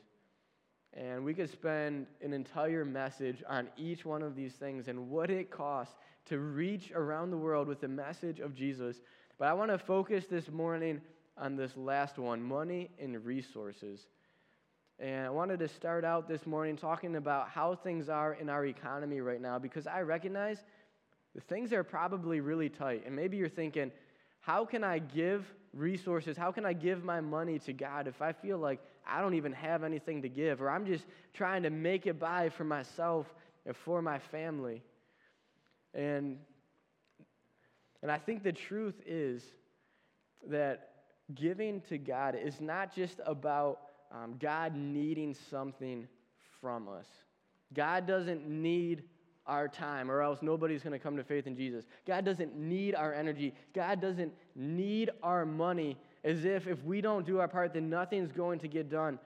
And 0.92 1.24
we 1.24 1.34
could 1.34 1.50
spend 1.50 2.06
an 2.22 2.32
entire 2.32 2.84
message 2.84 3.42
on 3.48 3.68
each 3.76 4.04
one 4.04 4.22
of 4.22 4.36
these 4.36 4.52
things 4.52 4.88
and 4.88 5.08
what 5.08 5.30
it 5.30 5.50
costs 5.50 5.94
to 6.26 6.38
reach 6.38 6.92
around 6.94 7.30
the 7.30 7.36
world 7.36 7.66
with 7.66 7.80
the 7.80 7.88
message 7.88 8.40
of 8.40 8.54
Jesus. 8.54 9.00
But 9.38 9.48
I 9.48 9.54
want 9.54 9.70
to 9.70 9.78
focus 9.78 10.26
this 10.30 10.50
morning 10.50 11.00
on 11.38 11.56
this 11.56 11.76
last 11.76 12.18
one 12.18 12.42
money 12.42 12.90
and 13.00 13.24
resources. 13.24 14.06
And 15.00 15.26
I 15.26 15.30
wanted 15.30 15.58
to 15.60 15.68
start 15.68 16.04
out 16.04 16.28
this 16.28 16.46
morning 16.46 16.76
talking 16.76 17.16
about 17.16 17.48
how 17.48 17.74
things 17.74 18.08
are 18.08 18.34
in 18.34 18.48
our 18.48 18.66
economy 18.66 19.20
right 19.20 19.40
now 19.40 19.58
because 19.58 19.86
I 19.86 20.02
recognize 20.02 20.58
the 21.34 21.40
things 21.40 21.72
are 21.72 21.82
probably 21.82 22.40
really 22.40 22.68
tight. 22.68 23.02
And 23.04 23.16
maybe 23.16 23.36
you're 23.38 23.48
thinking, 23.48 23.90
how 24.40 24.64
can 24.64 24.84
I 24.84 25.00
give 25.00 25.44
resources? 25.75 26.37
How 26.37 26.53
can 26.53 26.65
I 26.65 26.73
give 26.73 27.05
my 27.05 27.21
money 27.21 27.59
to 27.61 27.73
God 27.73 28.06
if 28.06 28.23
I 28.23 28.32
feel 28.32 28.59
like 28.59 28.81
I 29.06 29.21
don't 29.21 29.35
even 29.35 29.53
have 29.53 29.82
anything 29.85 30.23
to 30.23 30.29
give 30.29 30.62
or 30.62 30.71
I'm 30.71 30.87
just 30.87 31.05
trying 31.32 31.62
to 31.65 31.71
make 31.71 32.06
it 32.06 32.19
by 32.19 32.49
for 32.49 32.65
myself 32.65 33.26
and 33.67 33.76
for 33.76 34.00
my 34.00 34.19
family? 34.19 34.82
And, 35.93 36.38
and 38.03 38.11
I 38.11 38.19
think 38.19 38.43
the 38.43 38.53
truth 38.53 39.00
is 39.06 39.43
that 40.49 40.91
giving 41.35 41.81
to 41.82 41.99
God 41.99 42.37
is 42.41 42.61
not 42.61 42.94
just 42.94 43.21
about 43.25 43.81
um, 44.12 44.35
God 44.38 44.75
needing 44.76 45.35
something 45.50 46.06
from 46.61 46.88
us. 46.88 47.06
God 47.73 48.06
doesn't 48.06 48.49
need 48.49 49.05
our 49.46 49.69
time, 49.69 50.11
or 50.11 50.23
else 50.23 50.41
nobody's 50.43 50.82
going 50.82 50.93
to 50.93 50.99
come 50.99 51.17
to 51.17 51.25
faith 51.25 51.46
in 51.46 51.56
Jesus. 51.56 51.85
God 52.06 52.25
doesn't 52.25 52.56
need 52.56 52.94
our 52.94 53.12
energy. 53.12 53.55
God 53.75 54.00
doesn't 54.00 54.32
need 54.56 55.11
our 55.23 55.44
money, 55.44 55.96
as 56.23 56.44
if 56.44 56.67
if 56.67 56.82
we 56.85 57.00
don't 57.00 57.26
do 57.26 57.41
our 57.41 57.49
part, 57.49 57.75
then 57.75 57.91
nothing's 57.91 58.32
going 58.32 58.58
to 58.61 58.69
get 58.69 58.88
done. 58.88 59.19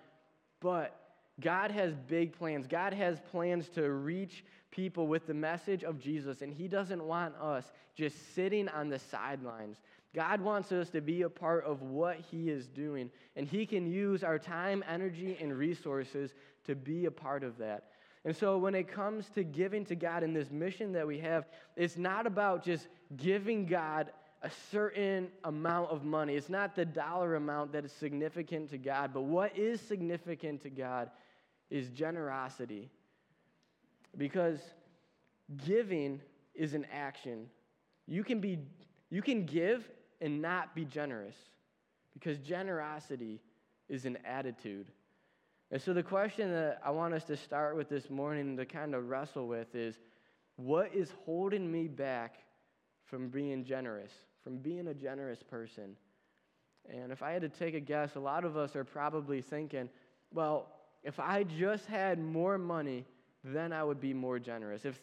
But 0.61 0.99
God 1.41 1.70
has 1.70 1.94
big 2.09 2.37
plans. 2.37 2.67
God 2.67 2.93
has 2.93 3.20
plans 3.31 3.69
to 3.70 3.91
reach 3.91 4.44
people 4.70 5.06
with 5.06 5.26
the 5.26 5.35
message 5.35 5.85
of 5.85 5.99
Jesus, 5.99 6.43
and 6.43 6.53
He 6.53 6.69
doesn't 6.69 7.03
want 7.03 7.35
us 7.37 7.71
just 7.94 8.35
sitting 8.35 8.69
on 8.69 8.88
the 8.88 8.99
sidelines. 8.99 9.79
God 10.14 10.41
wants 10.41 10.73
us 10.73 10.91
to 10.91 11.00
be 11.00 11.23
a 11.23 11.29
part 11.29 11.64
of 11.64 11.82
what 11.82 12.19
He 12.31 12.50
is 12.50 12.67
doing, 12.67 13.11
and 13.37 13.47
He 13.47 13.67
can 13.67 13.87
use 13.87 14.25
our 14.25 14.38
time, 14.38 14.82
energy, 14.88 15.37
and 15.41 15.56
resources 15.56 16.35
to 16.64 16.75
be 16.75 17.05
a 17.05 17.11
part 17.11 17.44
of 17.44 17.56
that. 17.59 17.85
And 18.25 18.37
so 18.37 18.59
when 18.59 18.75
it 18.75 18.88
comes 18.88 19.29
to 19.31 19.44
giving 19.44 19.85
to 19.87 19.94
God 19.94 20.23
in 20.23 20.32
this 20.32 20.50
mission 20.50 20.93
that 20.93 21.06
we 21.06 21.19
have, 21.20 21.47
it's 21.76 21.97
not 21.97 22.26
about 22.26 22.65
just 22.65 22.88
giving 23.17 23.65
God 23.65 24.11
a 24.42 24.50
certain 24.71 25.28
amount 25.45 25.90
of 25.90 26.04
money. 26.04 26.35
It's 26.35 26.49
not 26.49 26.75
the 26.75 26.85
dollar 26.85 27.35
amount 27.37 27.73
that 27.73 27.85
is 27.85 27.92
significant 27.92 28.71
to 28.71 28.78
God, 28.78 29.12
but 29.12 29.23
what 29.23 29.57
is 29.57 29.81
significant 29.81 30.62
to 30.62 30.71
God 30.71 31.11
is 31.71 31.90
generosity. 31.90 32.90
Because 34.16 34.61
giving 35.66 36.21
is 36.54 36.75
an 36.75 36.87
action. 36.92 37.47
You 38.07 38.25
can 38.25 38.40
be 38.40 38.59
you 39.11 39.23
can 39.23 39.47
give 39.47 39.88
and 40.21 40.42
not 40.42 40.75
be 40.75 40.85
generous 40.85 41.37
because 42.12 42.38
generosity 42.38 43.40
is 43.88 44.04
an 44.04 44.19
attitude. 44.25 44.87
And 45.70 45.80
so, 45.80 45.92
the 45.92 46.02
question 46.02 46.50
that 46.52 46.80
I 46.82 46.90
want 46.90 47.12
us 47.12 47.25
to 47.25 47.37
start 47.37 47.76
with 47.76 47.90
this 47.90 48.08
morning 48.08 48.56
to 48.56 48.64
kind 48.64 48.94
of 48.94 49.08
wrestle 49.08 49.46
with 49.46 49.75
is 49.75 49.96
what 50.56 50.94
is 50.94 51.12
holding 51.25 51.70
me 51.70 51.88
back 51.88 52.37
from 53.04 53.28
being 53.28 53.64
generous, 53.64 54.12
from 54.42 54.58
being 54.58 54.88
a 54.88 54.94
generous 54.94 55.42
person? 55.42 55.94
And 56.88 57.12
if 57.12 57.22
I 57.22 57.32
had 57.32 57.42
to 57.42 57.50
take 57.50 57.75
a 57.75 57.80
guess, 57.80 58.16
a 58.16 58.20
lot 58.20 58.44
of 58.44 58.56
us 58.56 58.75
are 58.76 58.84
probably 58.84 59.42
thinking, 59.42 59.90
well, 60.32 60.68
if 61.04 61.20
I 61.20 61.44
just 61.44 61.84
had 61.87 62.18
more 62.18 62.56
money, 62.56 63.04
then 63.44 63.72
I 63.72 63.84
would 63.84 64.00
be 64.00 64.14
more 64.14 64.38
generous. 64.38 64.87
If, 64.87 64.98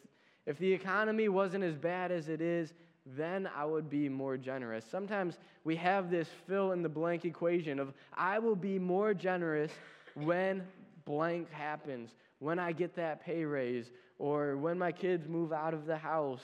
if 0.48 0.58
the 0.58 0.72
economy 0.72 1.30
wasn't 1.30 1.64
as 1.64 1.76
bad 1.76 2.12
as 2.12 2.28
it 2.28 2.42
is, 2.42 2.74
then 3.06 3.48
I 3.56 3.66
would 3.66 3.88
be 3.88 4.10
more 4.10 4.36
generous. 4.36 4.84
Sometimes 4.90 5.38
we 5.64 5.76
have 5.76 6.10
this 6.10 6.28
fill 6.48 6.72
in 6.72 6.82
the 6.82 6.90
blank 6.90 7.24
equation 7.24 7.80
of 7.80 7.94
I 8.16 8.40
will 8.40 8.56
be 8.56 8.80
more 8.80 9.14
generous 9.14 9.72
when 10.16 10.64
blank 11.06 11.52
happens, 11.52 12.10
when 12.40 12.60
I 12.60 12.72
get 12.72 12.96
that 12.96 13.24
pay 13.24 13.46
raise, 13.46 13.92
or 14.18 14.58
when 14.58 14.78
my 14.78 14.92
kids 14.92 15.28
move 15.28 15.54
out 15.54 15.74
of 15.74 15.86
the 15.86 15.98
house, 15.98 16.42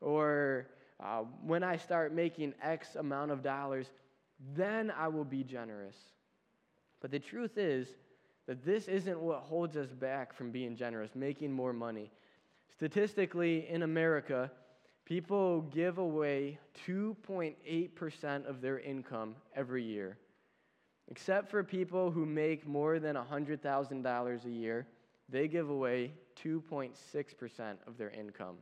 or 0.00 0.66
uh, 1.00 1.22
when 1.44 1.62
I 1.62 1.76
start 1.76 2.12
making 2.14 2.54
X 2.62 2.96
amount 2.96 3.30
of 3.30 3.42
dollars, 3.42 3.86
then 4.56 4.92
I 4.96 5.08
will 5.08 5.24
be 5.24 5.44
generous. 5.44 5.96
But 7.00 7.10
the 7.10 7.18
truth 7.18 7.58
is 7.58 7.88
that 8.46 8.64
this 8.64 8.88
isn't 8.88 9.20
what 9.20 9.40
holds 9.40 9.76
us 9.76 9.90
back 9.90 10.34
from 10.34 10.50
being 10.50 10.76
generous, 10.76 11.10
making 11.14 11.52
more 11.52 11.72
money. 11.72 12.10
Statistically, 12.74 13.68
in 13.68 13.82
America, 13.82 14.50
people 15.04 15.62
give 15.62 15.98
away 15.98 16.58
2.8% 16.86 18.48
of 18.48 18.60
their 18.60 18.78
income 18.80 19.34
every 19.54 19.82
year. 19.82 20.16
Except 21.10 21.50
for 21.50 21.64
people 21.64 22.10
who 22.10 22.26
make 22.26 22.66
more 22.66 22.98
than 22.98 23.16
$100,000 23.16 24.44
a 24.44 24.50
year, 24.50 24.86
they 25.28 25.48
give 25.48 25.70
away 25.70 26.12
2.6% 26.42 27.76
of 27.86 27.96
their 27.96 28.10
income. 28.10 28.56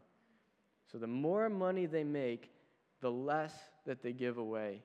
So 0.91 0.99
the 0.99 1.07
more 1.07 1.49
money 1.49 1.87
they 1.87 2.05
make, 2.05 2.53
the 3.01 3.11
less 3.11 3.53
that 3.85 4.03
they 4.03 4.13
give 4.13 4.39
away. 4.39 4.83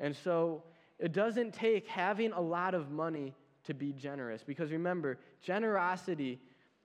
And 0.00 0.16
so 0.16 0.64
it 0.98 1.12
doesn't 1.12 1.52
take 1.52 1.86
having 1.86 2.32
a 2.32 2.40
lot 2.40 2.74
of 2.74 2.90
money 2.90 3.34
to 3.64 3.74
be 3.74 3.92
generous. 3.92 4.42
Because 4.42 4.72
remember, 4.72 5.18
generosity 5.40 6.40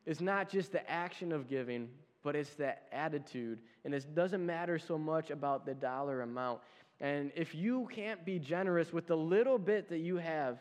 is 0.05 0.21
not 0.21 0.49
just 0.49 0.71
the 0.71 0.89
action 0.89 1.31
of 1.31 1.47
giving, 1.47 1.89
but 2.23 2.35
it's 2.35 2.55
that 2.55 2.83
attitude. 2.91 3.59
And 3.85 3.93
it 3.93 4.13
doesn't 4.13 4.45
matter 4.45 4.77
so 4.77 4.97
much 4.97 5.31
about 5.31 5.65
the 5.65 5.73
dollar 5.73 6.21
amount. 6.21 6.59
And 6.99 7.31
if 7.35 7.53
you 7.53 7.87
can't 7.93 8.25
be 8.25 8.39
generous 8.39 8.91
with 8.91 9.07
the 9.07 9.15
little 9.15 9.59
bit 9.59 9.89
that 9.89 9.99
you 9.99 10.17
have, 10.17 10.59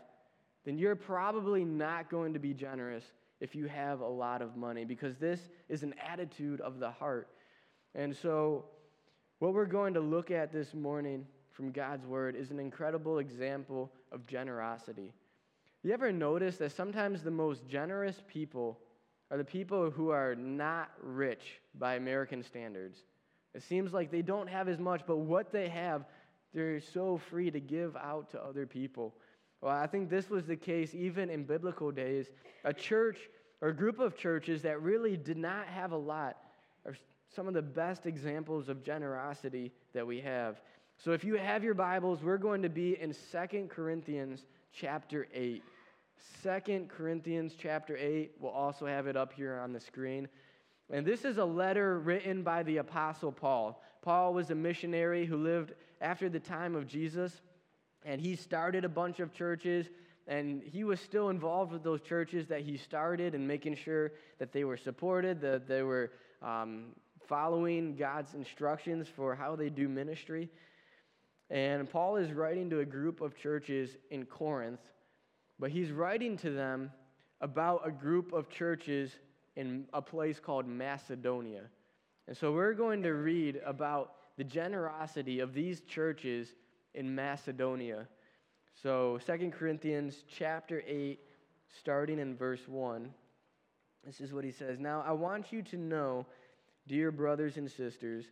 then 0.65 0.79
you're 0.79 0.97
probably 0.97 1.65
not 1.65 2.11
going 2.11 2.35
to 2.35 2.39
be 2.39 2.53
generous 2.53 3.05
if 3.41 3.55
you 3.55 3.67
have 3.67 4.01
a 4.01 4.07
lot 4.07 4.43
of 4.43 4.57
money 4.57 4.85
because 4.85 5.17
this 5.17 5.41
is 5.69 5.83
an 5.83 5.95
attitude 6.07 6.61
of 6.61 6.79
the 6.79 6.91
heart. 6.91 7.29
And 7.95 8.15
so, 8.15 8.65
what 9.39 9.55
we're 9.55 9.67
going 9.67 9.95
to 9.95 10.01
look 10.01 10.31
at 10.31 10.53
this 10.53 10.75
morning 10.75 11.27
from 11.53 11.71
God's 11.71 12.07
word 12.07 12.37
is 12.37 12.51
an 12.51 12.59
incredible 12.59 13.19
example 13.19 13.91
of 14.13 14.27
generosity. 14.27 15.13
You 15.83 15.93
ever 15.93 16.11
notice 16.11 16.57
that 16.57 16.73
sometimes 16.73 17.23
the 17.23 17.31
most 17.31 17.67
generous 17.69 18.23
people 18.27 18.79
are 19.31 19.39
the 19.39 19.45
people 19.45 19.91
who 19.91 20.11
are 20.11 20.35
not 20.35 20.91
rich 21.03 21.61
by 21.79 21.95
American 21.95 22.43
standards? 22.43 22.99
It 23.55 23.63
seems 23.63 23.93
like 23.93 24.11
they 24.11 24.23
don't 24.23 24.49
have 24.49 24.69
as 24.69 24.79
much, 24.79 25.03
but 25.07 25.17
what 25.17 25.51
they 25.51 25.69
have, 25.69 26.05
they're 26.57 26.81
so 26.81 27.19
free 27.19 27.51
to 27.51 27.61
give 27.61 27.95
out 27.97 28.31
to 28.31 28.43
other 28.43 28.67
people. 28.67 29.15
Well, 29.61 29.77
I 29.77 29.87
think 29.87 30.09
this 30.09 30.31
was 30.31 30.47
the 30.47 30.57
case 30.57 30.95
even 30.95 31.29
in 31.29 31.45
biblical 31.45 31.91
days. 31.91 32.31
A 32.65 32.73
church 32.73 33.19
or 33.61 33.69
a 33.69 33.77
group 33.77 33.99
of 33.99 34.17
churches 34.17 34.63
that 34.63 34.81
really 34.81 35.19
did 35.19 35.37
not 35.37 35.67
have 35.67 35.93
a 35.93 35.97
lot 35.97 36.39
are 36.87 36.95
some 37.35 37.47
of 37.47 37.53
the 37.53 37.61
best 37.61 38.07
examples 38.07 38.71
of 38.71 38.83
generosity 38.83 39.71
that 39.93 40.07
we 40.07 40.19
have. 40.23 40.63
So 40.97 41.13
if 41.13 41.25
you 41.25 41.35
have 41.35 41.63
your 41.63 41.75
Bibles, 41.75 42.23
we're 42.23 42.39
going 42.39 42.63
to 42.63 42.71
be 42.71 42.99
in 42.99 43.13
Second 43.13 43.69
Corinthians 43.69 44.47
chapter 44.73 45.27
8. 45.35 45.63
2 46.43 46.87
Corinthians 46.89 47.53
chapter 47.59 47.99
8, 47.99 48.33
we'll 48.41 48.51
also 48.51 48.87
have 48.87 49.07
it 49.07 49.17
up 49.17 49.35
here 49.35 49.59
on 49.59 49.75
the 49.75 49.81
screen. 49.81 50.27
And 50.91 51.05
this 51.05 51.27
is 51.27 51.37
a 51.37 51.45
letter 51.45 51.99
written 51.99 52.43
by 52.43 52.63
the 52.63 52.79
Apostle 52.79 53.31
Paul. 53.31 53.83
Paul 54.01 54.33
was 54.33 54.51
a 54.51 54.55
missionary 54.55 55.27
who 55.27 55.37
lived 55.37 55.75
after 56.01 56.29
the 56.29 56.41
time 56.41 56.75
of 56.75 56.87
Jesus, 56.87 57.41
and 58.05 58.21
he 58.21 58.37
started 58.37 58.85
a 58.85 58.89
bunch 58.89 59.21
of 59.21 59.33
churches, 59.33 59.87
and 60.27 60.63
he 60.63 60.85
was 60.85 61.01
still 61.01 61.29
involved 61.29 61.73
with 61.73 61.83
those 61.83 62.01
churches 62.01 62.47
that 62.49 62.63
he 62.63 62.77
started 62.77 63.35
and 63.35 63.47
making 63.47 63.77
sure 63.77 64.13
that 64.39 64.53
they 64.53 64.65
were 64.65 64.77
supported, 64.77 65.41
that 65.41 65.69
they 65.69 65.83
were 65.83 66.11
um, 66.43 66.87
following 67.27 67.97
God's 67.97 68.35
instructions 68.35 69.09
for 69.09 69.35
how 69.35 69.57
they 69.57 69.71
do 69.71 69.89
ministry. 69.89 70.49
And 71.51 71.89
Paul 71.89 72.17
is 72.17 72.33
writing 72.33 72.71
to 72.71 72.81
a 72.81 72.85
group 72.85 73.21
of 73.21 73.37
churches 73.37 73.97
in 74.11 74.27
Corinth, 74.27 74.81
but 75.59 75.71
he's 75.71 75.91
writing 75.91 76.37
to 76.39 76.51
them 76.51 76.91
about 77.41 77.83
a 77.85 77.91
group 77.91 78.33
of 78.33 78.49
churches 78.49 79.13
in 79.55 79.87
a 79.93 80.03
place 80.03 80.41
called 80.41 80.67
Macedonia. 80.67 81.63
And 82.29 82.37
so 82.37 82.53
we're 82.53 82.75
going 82.75 83.03
to 83.05 83.13
read 83.13 83.61
about 83.65 84.13
the 84.37 84.45
generosity 84.45 85.41
of 85.41 85.55
these 85.55 85.81
churches 85.81 86.55
in 86.95 87.15
Macedonia. 87.15 88.07
So 88.83 89.19
2 89.27 89.51
Corinthians 89.51 90.25
chapter 90.29 90.83
8 90.87 91.19
starting 91.79 92.19
in 92.19 92.37
verse 92.37 92.69
1. 92.69 93.11
This 94.05 94.21
is 94.21 94.33
what 94.33 94.45
he 94.45 94.51
says. 94.51 94.79
Now 94.79 95.03
I 95.07 95.13
want 95.13 95.53
you 95.53 95.63
to 95.63 95.77
know, 95.77 96.27
dear 96.87 97.11
brothers 97.11 97.57
and 97.57 97.71
sisters, 97.71 98.27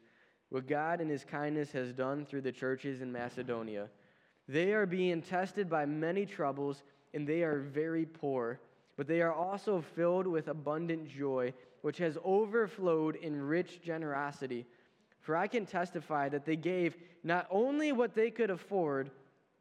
what 0.50 0.68
God 0.68 1.00
in 1.00 1.08
his 1.08 1.24
kindness 1.24 1.72
has 1.72 1.92
done 1.92 2.24
through 2.24 2.42
the 2.42 2.52
churches 2.52 3.00
in 3.00 3.10
Macedonia. 3.10 3.88
They 4.46 4.72
are 4.72 4.86
being 4.86 5.22
tested 5.22 5.68
by 5.68 5.86
many 5.86 6.26
troubles 6.26 6.82
and 7.14 7.26
they 7.26 7.42
are 7.42 7.60
very 7.60 8.04
poor, 8.04 8.60
but 8.96 9.06
they 9.06 9.22
are 9.22 9.32
also 9.32 9.82
filled 9.96 10.26
with 10.26 10.48
abundant 10.48 11.08
joy, 11.08 11.52
which 11.82 11.98
has 11.98 12.18
overflowed 12.24 13.16
in 13.16 13.40
rich 13.40 13.80
generosity. 13.82 14.66
For 15.24 15.34
I 15.34 15.46
can 15.46 15.64
testify 15.64 16.28
that 16.28 16.44
they 16.44 16.54
gave 16.54 16.96
not 17.24 17.46
only 17.50 17.92
what 17.92 18.14
they 18.14 18.30
could 18.30 18.50
afford, 18.50 19.10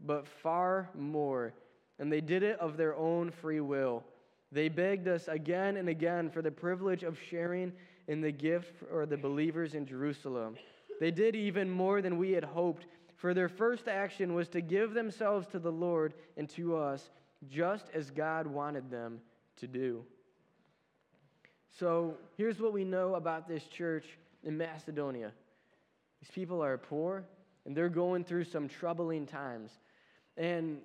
but 0.06 0.28
far 0.28 0.90
more, 0.94 1.54
and 2.00 2.12
they 2.12 2.20
did 2.20 2.44
it 2.44 2.60
of 2.60 2.76
their 2.76 2.96
own 2.98 3.32
free 3.32 3.62
will. 3.62 4.04
They 4.52 4.68
begged 4.68 5.08
us 5.08 5.30
again 5.30 5.78
and 5.78 5.88
again 5.88 6.30
for 6.30 6.42
the 6.42 6.52
privilege 6.52 7.04
of 7.04 7.18
sharing 7.18 7.72
in 8.10 8.20
the 8.20 8.32
gift 8.32 8.74
for 8.78 9.06
the 9.06 9.16
believers 9.16 9.74
in 9.74 9.86
Jerusalem. 9.86 10.58
They 11.00 11.12
did 11.12 11.34
even 11.34 11.70
more 11.70 12.02
than 12.02 12.18
we 12.18 12.32
had 12.32 12.44
hoped, 12.44 12.86
for 13.16 13.34
their 13.34 13.48
first 13.48 13.88
action 13.88 14.34
was 14.34 14.50
to 14.50 14.60
give 14.60 14.94
themselves 14.94 15.48
to 15.48 15.60
the 15.60 15.72
Lord 15.72 16.14
and 16.36 16.50
to 16.50 16.76
us, 16.76 17.10
just 17.50 17.86
as 17.94 18.12
God 18.12 18.48
wanted 18.48 18.92
them 18.92 19.22
to 19.62 19.68
do. 19.68 20.04
So 21.72 22.18
here's 22.36 22.60
what 22.60 22.74
we 22.74 22.84
know 22.84 23.16
about 23.16 23.48
this 23.48 23.64
church 23.64 24.06
in 24.44 24.58
Macedonia 24.58 25.32
these 26.24 26.32
people 26.34 26.64
are 26.64 26.78
poor 26.78 27.26
and 27.66 27.76
they're 27.76 27.90
going 27.90 28.24
through 28.24 28.46
some 28.46 28.70
troubling 28.70 29.26
times. 29.26 29.72
And 30.38 30.78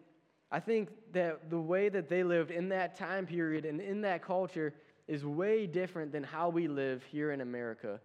I 0.50 0.59
think 0.59 0.88
that 1.12 1.49
the 1.49 1.61
way 1.61 1.88
that 1.90 2.09
they 2.09 2.25
lived 2.25 2.50
in 2.50 2.68
that 2.71 2.97
time 2.97 3.25
period 3.25 3.64
and 3.64 3.80
in 3.80 4.00
that 4.00 4.21
culture 4.21 4.75
is 5.07 5.25
way 5.25 5.64
different 5.68 6.11
than 6.11 6.25
how 6.25 6.49
we 6.49 6.66
live 6.66 7.04
here 7.04 7.30
in 7.30 7.40
America. 7.40 8.00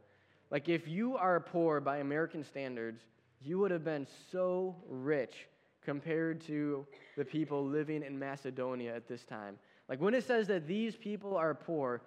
Like, 0.52 0.70
if 0.70 0.88
you 0.88 1.18
are 1.18 1.40
poor 1.40 1.82
by 1.82 1.98
American 1.98 2.44
standards, 2.44 3.02
you 3.42 3.58
would 3.58 3.72
have 3.72 3.84
been 3.84 4.06
so 4.32 4.76
rich 4.88 5.48
compared 5.84 6.40
to 6.42 6.86
the 7.18 7.26
people 7.26 7.66
living 7.66 8.04
in 8.04 8.20
Macedonia 8.20 8.96
at 8.96 9.08
this 9.08 9.24
time. 9.24 9.58
Like, 9.90 10.00
when 10.00 10.14
it 10.14 10.24
says 10.24 10.46
that 10.50 10.68
these 10.68 10.96
people 10.96 11.36
are 11.36 11.56
poor, 11.56 12.04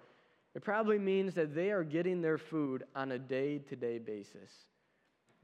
it 0.55 0.63
probably 0.63 0.99
means 0.99 1.33
that 1.33 1.53
they 1.53 1.71
are 1.71 1.83
getting 1.83 2.21
their 2.21 2.37
food 2.37 2.85
on 2.95 3.11
a 3.11 3.19
day 3.19 3.57
to 3.57 3.75
day 3.75 3.97
basis. 3.97 4.51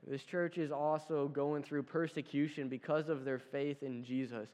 This 0.07 0.23
church 0.23 0.57
is 0.57 0.71
also 0.71 1.27
going 1.29 1.63
through 1.63 1.83
persecution 1.83 2.67
because 2.67 3.09
of 3.09 3.23
their 3.23 3.39
faith 3.39 3.83
in 3.83 4.03
Jesus. 4.03 4.49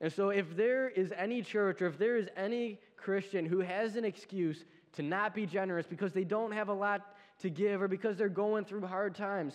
And 0.00 0.12
so, 0.12 0.28
if 0.28 0.56
there 0.56 0.88
is 0.88 1.12
any 1.16 1.42
church 1.42 1.80
or 1.80 1.86
if 1.86 1.98
there 1.98 2.16
is 2.16 2.28
any 2.36 2.78
Christian 2.96 3.46
who 3.46 3.60
has 3.60 3.96
an 3.96 4.04
excuse 4.04 4.64
to 4.92 5.02
not 5.02 5.34
be 5.34 5.46
generous 5.46 5.86
because 5.86 6.12
they 6.12 6.24
don't 6.24 6.52
have 6.52 6.68
a 6.68 6.74
lot 6.74 7.14
to 7.40 7.50
give 7.50 7.82
or 7.82 7.88
because 7.88 8.16
they're 8.16 8.28
going 8.28 8.64
through 8.64 8.86
hard 8.86 9.14
times, 9.14 9.54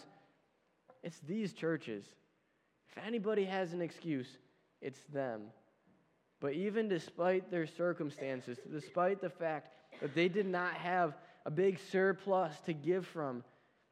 it's 1.04 1.20
these 1.28 1.54
churches. 1.54 2.06
If 2.90 3.04
anybody 3.04 3.46
has 3.46 3.74
an 3.74 3.82
excuse, 3.82 4.28
it's 4.82 5.00
them. 5.14 5.44
But 6.40 6.54
even 6.54 6.90
despite 6.90 7.52
their 7.52 7.68
circumstances, 7.68 8.58
despite 8.72 9.22
the 9.22 9.30
fact 9.30 9.74
that 10.02 10.16
they 10.16 10.28
did 10.28 10.48
not 10.48 10.74
have 10.74 11.14
a 11.46 11.52
big 11.52 11.80
surplus 11.92 12.60
to 12.66 12.74
give 12.74 13.06
from, 13.06 13.44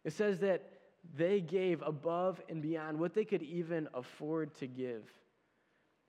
it 0.04 0.14
says 0.14 0.40
that 0.40 0.79
they 1.16 1.42
gave 1.42 1.82
above 1.82 2.42
and 2.50 2.62
beyond 2.62 3.00
what 3.00 3.14
they 3.14 3.26
could 3.26 3.42
even 3.44 3.88
afford 3.94 4.54
to 4.56 4.68
give. 4.68 5.04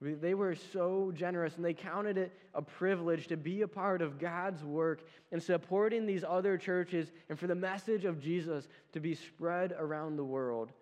They 0.03 0.33
were 0.33 0.55
so 0.55 1.13
generous 1.15 1.57
and 1.57 1.65
they 1.65 1.75
counted 1.75 2.17
it 2.17 2.33
a 2.55 2.63
privilege 2.63 3.27
to 3.27 3.37
be 3.37 3.61
a 3.63 3.69
part 3.69 4.01
of 4.01 4.19
God's 4.19 4.65
work 4.65 5.03
in 5.31 5.41
supporting 5.41 6.07
these 6.07 6.25
other 6.27 6.57
churches 6.57 7.13
and 7.29 7.39
for 7.39 7.47
the 7.47 7.55
message 7.55 8.07
of 8.07 8.19
Jesus 8.19 8.67
to 8.93 9.01
be 9.01 9.15
spread 9.15 9.75
around 9.79 10.17
the 10.17 10.25
world. 10.25 10.73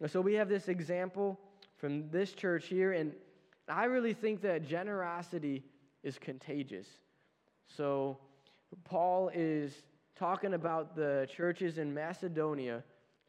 And 0.00 0.10
so 0.10 0.20
we 0.20 0.34
have 0.34 0.50
this 0.50 0.68
example 0.68 1.40
from 1.78 2.10
this 2.10 2.32
church 2.32 2.66
here, 2.66 2.92
and 2.92 3.14
I 3.66 3.84
really 3.84 4.12
think 4.12 4.42
that 4.42 4.66
generosity 4.66 5.62
is 6.02 6.18
contagious. 6.18 6.86
So 7.66 8.18
Paul 8.84 9.30
is 9.32 9.72
talking 10.16 10.52
about 10.52 10.94
the 10.94 11.26
churches 11.34 11.78
in 11.78 11.94
Macedonia 11.94 12.84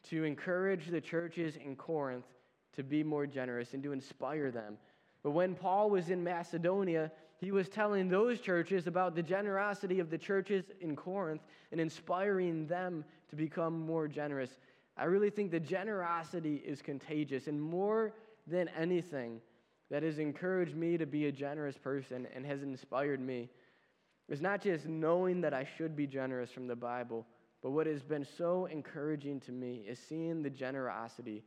to 0.10 0.24
encourage 0.24 0.88
the 0.88 1.02
churches 1.02 1.56
in 1.56 1.76
Corinth 1.76 2.26
to 2.76 2.84
be 2.84 3.04
more 3.04 3.26
generous 3.26 3.74
and 3.74 3.84
to 3.84 3.92
inspire 3.92 4.52
them. 4.52 4.78
But 5.24 5.32
when 5.32 5.56
Paul 5.56 5.90
was 5.90 6.10
in 6.10 6.24
Macedonia, 6.24 7.12
he 7.38 7.52
was 7.52 7.70
telling 7.70 8.10
those 8.10 8.40
churches 8.40 8.88
about 8.88 9.16
the 9.16 9.24
generosity 9.24 10.00
of 10.00 10.10
the 10.10 10.18
churches 10.18 10.66
in 10.80 10.96
Corinth 10.96 11.42
and 11.72 11.80
inspiring 11.80 12.68
them 12.68 13.04
to 13.30 13.36
become 13.36 13.80
more 13.80 14.08
generous. 14.08 14.58
I 14.98 15.06
really 15.06 15.30
think 15.30 15.52
the 15.52 15.60
generosity 15.60 16.62
is 16.66 16.82
contagious, 16.82 17.48
and 17.48 17.62
more 17.62 18.14
than 18.48 18.70
anything, 18.70 19.42
that 19.92 20.04
has 20.04 20.20
encouraged 20.20 20.76
me 20.76 20.98
to 20.98 21.06
be 21.06 21.28
a 21.28 21.32
generous 21.32 21.78
person 21.78 22.26
and 22.34 22.46
has 22.46 22.64
inspired 22.64 23.20
me 23.20 23.50
is 24.30 24.42
not 24.42 24.62
just 24.62 24.88
knowing 24.88 25.42
that 25.42 25.54
I 25.54 25.68
should 25.78 25.98
be 25.98 26.08
generous 26.08 26.50
from 26.50 26.66
the 26.66 26.76
Bible, 26.76 27.28
but 27.62 27.72
what 27.72 27.88
has 27.88 28.02
been 28.02 28.26
so 28.38 28.66
encouraging 28.66 29.40
to 29.42 29.52
me 29.52 29.86
is 29.88 30.00
seeing 30.00 30.42
the 30.42 30.50
generosity 30.50 31.44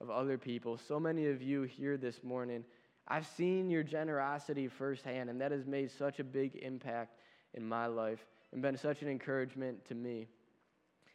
of 0.00 0.10
other 0.10 0.36
people. 0.36 0.76
So 0.76 0.98
many 0.98 1.26
of 1.28 1.40
you 1.40 1.62
here 1.62 1.96
this 1.96 2.24
morning, 2.24 2.64
I've 3.06 3.26
seen 3.26 3.70
your 3.70 3.82
generosity 3.82 4.68
firsthand, 4.68 5.30
and 5.30 5.40
that 5.40 5.52
has 5.52 5.66
made 5.66 5.90
such 5.90 6.18
a 6.18 6.24
big 6.24 6.56
impact 6.56 7.18
in 7.54 7.66
my 7.66 7.86
life 7.86 8.26
and 8.52 8.60
been 8.60 8.76
such 8.76 9.02
an 9.02 9.08
encouragement 9.08 9.84
to 9.86 9.94
me. 9.94 10.26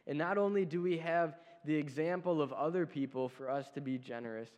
And 0.06 0.16
not 0.16 0.38
only 0.38 0.64
do 0.64 0.80
we 0.80 0.96
have 0.98 1.36
the 1.64 1.74
example 1.74 2.40
of 2.40 2.52
other 2.52 2.86
people 2.86 3.28
for 3.28 3.50
us 3.50 3.68
to 3.74 3.80
be 3.80 3.98
generous, 3.98 4.48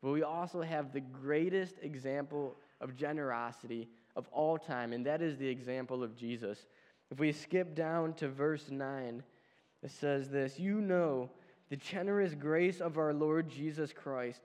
but 0.00 0.12
we 0.12 0.22
also 0.22 0.62
have 0.62 0.92
the 0.92 1.00
greatest 1.00 1.74
example 1.82 2.56
of 2.80 2.96
generosity 2.96 3.88
of 4.14 4.28
all 4.28 4.58
time, 4.58 4.92
and 4.92 5.04
that 5.06 5.22
is 5.22 5.36
the 5.38 5.48
example 5.48 6.02
of 6.02 6.16
Jesus. 6.16 6.66
If 7.10 7.18
we 7.18 7.32
skip 7.32 7.74
down 7.74 8.14
to 8.14 8.28
verse 8.28 8.70
9, 8.70 9.22
it 9.82 9.90
says 9.90 10.28
this 10.28 10.58
You 10.58 10.80
know 10.80 11.30
the 11.70 11.76
generous 11.76 12.34
grace 12.34 12.80
of 12.80 12.98
our 12.98 13.12
Lord 13.12 13.48
Jesus 13.48 13.92
Christ, 13.92 14.40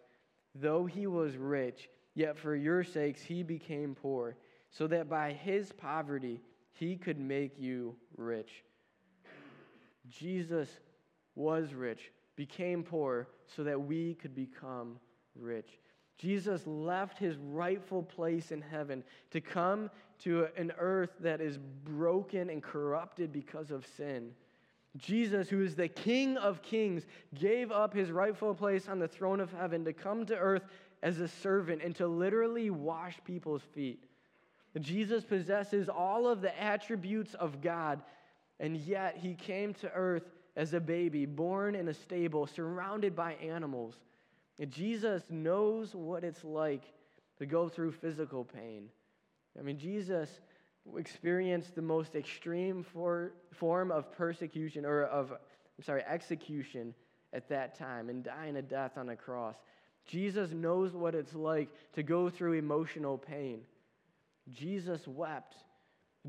though 0.55 0.85
he 0.85 1.07
was 1.07 1.37
rich, 1.37 1.89
yet 2.15 2.37
for 2.37 2.55
your 2.55 2.83
sakes 2.83 3.21
he 3.21 3.43
became 3.43 3.95
poor, 3.95 4.37
so 4.71 4.87
that 4.87 5.09
by 5.09 5.33
his 5.33 5.71
poverty 5.71 6.41
he 6.71 6.95
could 6.95 7.19
make 7.19 7.59
you 7.59 7.95
rich. 8.15 8.63
Jesus 10.09 10.69
was 11.35 11.73
rich, 11.73 12.11
became 12.35 12.83
poor, 12.83 13.27
so 13.45 13.63
that 13.63 13.79
we 13.79 14.15
could 14.15 14.33
become 14.33 14.99
rich. 15.35 15.79
Jesus 16.17 16.65
left 16.65 17.19
his 17.19 17.37
rightful 17.37 18.01
place 18.01 18.51
in 18.51 18.61
heaven 18.61 19.03
to 19.31 19.39
come 19.39 19.89
to 20.19 20.47
an 20.57 20.71
earth 20.79 21.11
that 21.19 21.41
is 21.41 21.59
broken 21.83 22.49
and 22.49 22.63
corrupted 22.63 23.31
because 23.31 23.69
of 23.69 23.85
sin. 23.85 24.31
Jesus, 24.97 25.49
who 25.49 25.63
is 25.63 25.75
the 25.75 25.87
King 25.87 26.37
of 26.37 26.61
kings, 26.61 27.05
gave 27.35 27.71
up 27.71 27.93
his 27.93 28.11
rightful 28.11 28.53
place 28.55 28.87
on 28.87 28.99
the 28.99 29.07
throne 29.07 29.39
of 29.39 29.51
heaven 29.51 29.85
to 29.85 29.93
come 29.93 30.25
to 30.25 30.35
earth 30.35 30.63
as 31.03 31.19
a 31.19 31.27
servant 31.27 31.81
and 31.83 31.95
to 31.95 32.07
literally 32.07 32.69
wash 32.69 33.17
people's 33.23 33.61
feet. 33.73 34.03
Jesus 34.79 35.23
possesses 35.23 35.89
all 35.89 36.27
of 36.27 36.41
the 36.41 36.61
attributes 36.61 37.33
of 37.35 37.61
God, 37.61 38.01
and 38.59 38.77
yet 38.77 39.17
he 39.17 39.33
came 39.33 39.73
to 39.75 39.91
earth 39.91 40.29
as 40.55 40.73
a 40.73 40.79
baby, 40.79 41.25
born 41.25 41.75
in 41.75 41.87
a 41.87 41.93
stable, 41.93 42.47
surrounded 42.47 43.15
by 43.15 43.33
animals. 43.35 43.95
And 44.59 44.71
Jesus 44.71 45.23
knows 45.29 45.93
what 45.93 46.23
it's 46.23 46.43
like 46.43 46.83
to 47.37 47.45
go 47.45 47.69
through 47.69 47.91
physical 47.91 48.43
pain. 48.43 48.89
I 49.57 49.61
mean, 49.61 49.77
Jesus 49.77 50.41
experienced 50.97 51.75
the 51.75 51.81
most 51.81 52.15
extreme 52.15 52.83
for, 52.83 53.33
form 53.53 53.91
of 53.91 54.11
persecution 54.11 54.85
or 54.85 55.03
of, 55.03 55.31
I'm 55.31 55.83
sorry, 55.83 56.03
execution 56.03 56.93
at 57.33 57.49
that 57.49 57.77
time 57.77 58.09
and 58.09 58.23
dying 58.23 58.55
a 58.55 58.61
death 58.61 58.97
on 58.97 59.09
a 59.09 59.15
cross. 59.15 59.55
Jesus 60.05 60.51
knows 60.51 60.93
what 60.93 61.15
it's 61.15 61.35
like 61.35 61.69
to 61.93 62.03
go 62.03 62.29
through 62.29 62.53
emotional 62.53 63.17
pain. 63.17 63.61
Jesus 64.49 65.05
wept. 65.07 65.55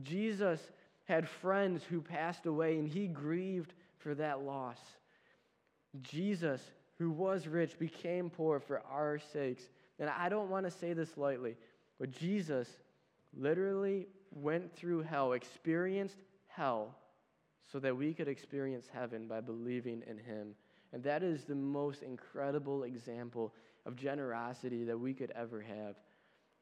Jesus 0.03 0.61
had 1.05 1.29
friends 1.29 1.83
who 1.85 2.01
passed 2.01 2.47
away 2.47 2.79
and 2.79 2.89
he 2.89 3.07
grieved 3.07 3.73
for 3.99 4.15
that 4.17 4.43
loss. 4.43 4.79
Jesus, 6.03 6.61
who 6.99 7.11
was 7.11 7.47
rich, 7.47 7.79
became 7.79 8.29
poor 8.29 8.61
for 8.61 8.83
our 8.91 9.19
sakes. 9.33 9.63
And 9.99 10.11
I 10.11 10.29
don't 10.29 10.51
want 10.51 10.67
to 10.67 10.71
say 10.71 10.93
this 10.93 11.17
lightly, 11.17 11.57
but 11.99 12.11
Jesus 12.11 12.69
literally 13.37 14.07
went 14.33 14.75
through 14.75 15.03
hell, 15.03 15.33
experienced 15.33 16.19
hell, 16.47 16.95
so 17.71 17.79
that 17.79 17.97
we 17.97 18.15
could 18.15 18.29
experience 18.29 18.87
heaven 18.93 19.27
by 19.27 19.41
believing 19.41 20.03
in 20.07 20.19
him. 20.19 20.55
And 20.93 21.03
that 21.05 21.23
is 21.23 21.45
the 21.45 21.55
most 21.55 22.03
incredible 22.03 22.85
example 22.85 23.53
of 23.85 23.97
generosity 23.97 24.85
that 24.85 24.99
we 24.99 25.13
could 25.13 25.33
ever 25.37 25.61
have. 25.61 25.97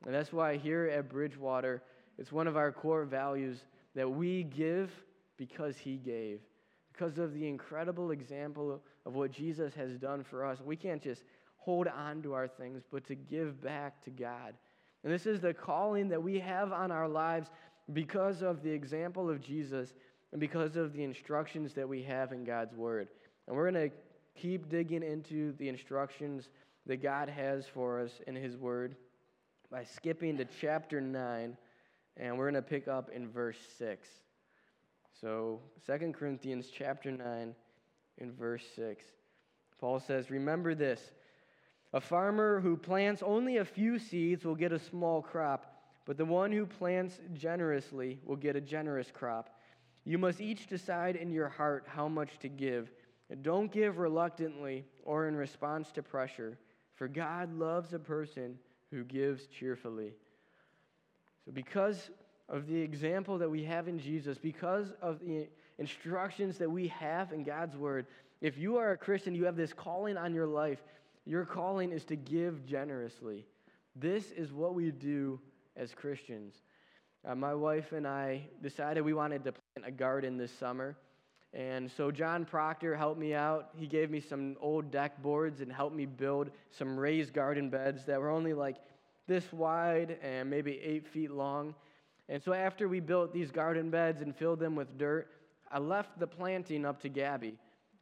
And 0.04 0.14
that's 0.14 0.32
why 0.32 0.56
here 0.56 0.90
at 0.92 1.08
Bridgewater, 1.08 1.82
it's 2.18 2.32
one 2.32 2.46
of 2.46 2.56
our 2.56 2.72
core 2.72 3.04
values 3.04 3.58
that 3.94 4.10
we 4.10 4.42
give 4.42 4.90
because 5.36 5.76
he 5.76 5.96
gave. 5.96 6.40
Because 6.92 7.18
of 7.18 7.34
the 7.34 7.46
incredible 7.46 8.10
example 8.10 8.80
of 9.04 9.14
what 9.14 9.30
Jesus 9.30 9.74
has 9.74 9.98
done 9.98 10.24
for 10.24 10.44
us, 10.44 10.60
we 10.64 10.76
can't 10.76 11.02
just 11.02 11.22
hold 11.56 11.88
on 11.88 12.22
to 12.22 12.32
our 12.32 12.48
things, 12.48 12.82
but 12.90 13.04
to 13.06 13.14
give 13.14 13.60
back 13.60 14.02
to 14.04 14.10
God. 14.10 14.54
And 15.06 15.14
this 15.14 15.24
is 15.24 15.40
the 15.40 15.54
calling 15.54 16.08
that 16.08 16.20
we 16.20 16.40
have 16.40 16.72
on 16.72 16.90
our 16.90 17.08
lives 17.08 17.48
because 17.92 18.42
of 18.42 18.64
the 18.64 18.72
example 18.72 19.30
of 19.30 19.40
Jesus 19.40 19.94
and 20.32 20.40
because 20.40 20.74
of 20.74 20.94
the 20.94 21.04
instructions 21.04 21.74
that 21.74 21.88
we 21.88 22.02
have 22.02 22.32
in 22.32 22.42
God's 22.42 22.74
Word. 22.74 23.06
And 23.46 23.54
we're 23.54 23.70
going 23.70 23.88
to 23.88 23.96
keep 24.34 24.68
digging 24.68 25.04
into 25.04 25.52
the 25.58 25.68
instructions 25.68 26.48
that 26.86 27.04
God 27.04 27.28
has 27.28 27.66
for 27.72 28.00
us 28.00 28.20
in 28.26 28.34
His 28.34 28.56
Word 28.56 28.96
by 29.70 29.84
skipping 29.84 30.36
to 30.38 30.46
chapter 30.60 31.00
9, 31.00 31.56
and 32.16 32.36
we're 32.36 32.50
going 32.50 32.60
to 32.60 32.68
pick 32.68 32.88
up 32.88 33.08
in 33.14 33.28
verse 33.28 33.58
6. 33.78 34.08
So, 35.20 35.60
2 35.86 36.14
Corinthians 36.18 36.66
chapter 36.76 37.12
9, 37.12 37.54
in 38.18 38.32
verse 38.32 38.64
6, 38.74 39.04
Paul 39.78 40.00
says, 40.00 40.32
Remember 40.32 40.74
this 40.74 41.12
a 41.96 42.00
farmer 42.00 42.60
who 42.60 42.76
plants 42.76 43.22
only 43.24 43.56
a 43.56 43.64
few 43.64 43.98
seeds 43.98 44.44
will 44.44 44.54
get 44.54 44.70
a 44.70 44.78
small 44.78 45.22
crop, 45.22 45.80
but 46.04 46.18
the 46.18 46.24
one 46.26 46.52
who 46.52 46.66
plants 46.66 47.18
generously 47.32 48.20
will 48.22 48.36
get 48.36 48.54
a 48.54 48.60
generous 48.60 49.10
crop. 49.10 49.48
You 50.04 50.18
must 50.18 50.42
each 50.42 50.66
decide 50.66 51.16
in 51.16 51.32
your 51.32 51.48
heart 51.48 51.86
how 51.88 52.06
much 52.06 52.38
to 52.40 52.50
give. 52.50 52.90
don't 53.40 53.72
give 53.72 53.96
reluctantly 53.96 54.84
or 55.04 55.26
in 55.26 55.34
response 55.34 55.90
to 55.92 56.02
pressure, 56.02 56.58
for 56.96 57.08
God 57.08 57.58
loves 57.58 57.94
a 57.94 57.98
person 57.98 58.58
who 58.90 59.02
gives 59.02 59.46
cheerfully. 59.46 60.12
So, 61.46 61.52
because 61.52 62.10
of 62.50 62.66
the 62.66 62.78
example 62.78 63.38
that 63.38 63.50
we 63.50 63.64
have 63.64 63.88
in 63.88 63.98
Jesus, 63.98 64.36
because 64.36 64.92
of 65.00 65.20
the 65.20 65.48
instructions 65.78 66.58
that 66.58 66.70
we 66.70 66.88
have 66.88 67.32
in 67.32 67.42
God's 67.42 67.74
Word, 67.74 68.06
if 68.42 68.58
you 68.58 68.76
are 68.76 68.90
a 68.90 68.98
Christian, 68.98 69.34
you 69.34 69.46
have 69.46 69.56
this 69.56 69.72
calling 69.72 70.18
on 70.18 70.34
your 70.34 70.46
life. 70.46 70.82
Your 71.26 71.44
calling 71.44 71.90
is 71.90 72.04
to 72.04 72.16
give 72.16 72.64
generously. 72.64 73.44
This 73.96 74.30
is 74.30 74.52
what 74.52 74.74
we 74.74 74.92
do 74.92 75.40
as 75.76 75.92
Christians. 75.92 76.54
Uh, 77.26 77.34
my 77.34 77.52
wife 77.52 77.90
and 77.90 78.06
I 78.06 78.48
decided 78.62 79.04
we 79.04 79.12
wanted 79.12 79.42
to 79.44 79.52
plant 79.52 79.88
a 79.88 79.90
garden 79.90 80.36
this 80.36 80.52
summer. 80.52 80.96
And 81.52 81.90
so 81.90 82.12
John 82.12 82.44
Proctor 82.44 82.94
helped 82.94 83.18
me 83.18 83.34
out. 83.34 83.70
He 83.76 83.88
gave 83.88 84.10
me 84.10 84.20
some 84.20 84.56
old 84.60 84.92
deck 84.92 85.20
boards 85.20 85.60
and 85.62 85.72
helped 85.72 85.96
me 85.96 86.06
build 86.06 86.50
some 86.70 86.96
raised 86.96 87.32
garden 87.32 87.70
beds 87.70 88.04
that 88.04 88.20
were 88.20 88.30
only 88.30 88.52
like 88.52 88.76
this 89.26 89.52
wide 89.52 90.18
and 90.22 90.48
maybe 90.48 90.78
eight 90.80 91.08
feet 91.08 91.32
long. 91.32 91.74
And 92.28 92.40
so 92.40 92.52
after 92.52 92.88
we 92.88 93.00
built 93.00 93.32
these 93.32 93.50
garden 93.50 93.90
beds 93.90 94.22
and 94.22 94.36
filled 94.36 94.60
them 94.60 94.76
with 94.76 94.96
dirt, 94.96 95.28
I 95.72 95.80
left 95.80 96.20
the 96.20 96.26
planting 96.26 96.84
up 96.84 97.00
to 97.02 97.08
Gabby. 97.08 97.54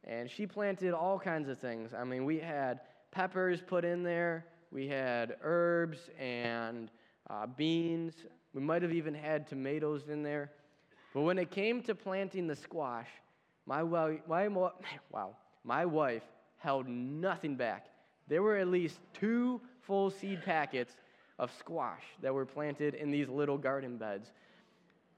And 0.03 0.29
she 0.29 0.45
planted 0.45 0.93
all 0.93 1.17
kinds 1.17 1.49
of 1.49 1.57
things. 1.57 1.91
I 1.97 2.03
mean, 2.03 2.25
we 2.25 2.39
had 2.39 2.81
peppers 3.15 3.61
put 3.65 3.85
in 3.85 4.03
there, 4.03 4.45
we 4.71 4.87
had 4.87 5.37
herbs 5.41 6.09
and 6.19 6.91
uh, 7.29 7.47
beans. 7.47 8.13
We 8.53 8.61
might 8.61 8.81
have 8.81 8.91
even 8.91 9.13
had 9.13 9.47
tomatoes 9.47 10.09
in 10.09 10.21
there. 10.21 10.51
But 11.13 11.21
when 11.21 11.39
it 11.39 11.49
came 11.49 11.81
to 11.83 11.95
planting 11.95 12.45
the 12.45 12.57
squash, 12.57 13.07
my, 13.65 13.83
my, 13.83 14.47
wow, 14.49 15.35
my 15.63 15.85
wife 15.85 16.23
held 16.57 16.89
nothing 16.89 17.55
back. 17.55 17.87
There 18.27 18.43
were 18.43 18.57
at 18.57 18.67
least 18.67 18.99
two 19.13 19.61
full 19.81 20.09
seed 20.09 20.43
packets 20.43 20.93
of 21.39 21.51
squash 21.57 22.03
that 22.21 22.33
were 22.33 22.45
planted 22.45 22.95
in 22.95 23.11
these 23.11 23.29
little 23.29 23.57
garden 23.57 23.97
beds. 23.97 24.29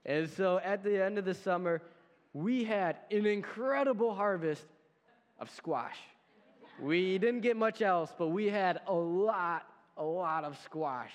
And 0.05 0.29
so 0.29 0.59
at 0.63 0.83
the 0.83 1.03
end 1.03 1.17
of 1.17 1.25
the 1.25 1.33
summer, 1.33 1.81
we 2.33 2.63
had 2.63 2.97
an 3.09 3.25
incredible 3.25 4.13
harvest 4.13 4.65
of 5.39 5.49
squash. 5.49 5.97
We 6.79 7.17
didn't 7.17 7.41
get 7.41 7.57
much 7.57 7.81
else, 7.81 8.13
but 8.17 8.27
we 8.27 8.47
had 8.47 8.81
a 8.87 8.93
lot, 8.93 9.65
a 9.97 10.03
lot 10.03 10.43
of 10.43 10.57
squash. 10.63 11.11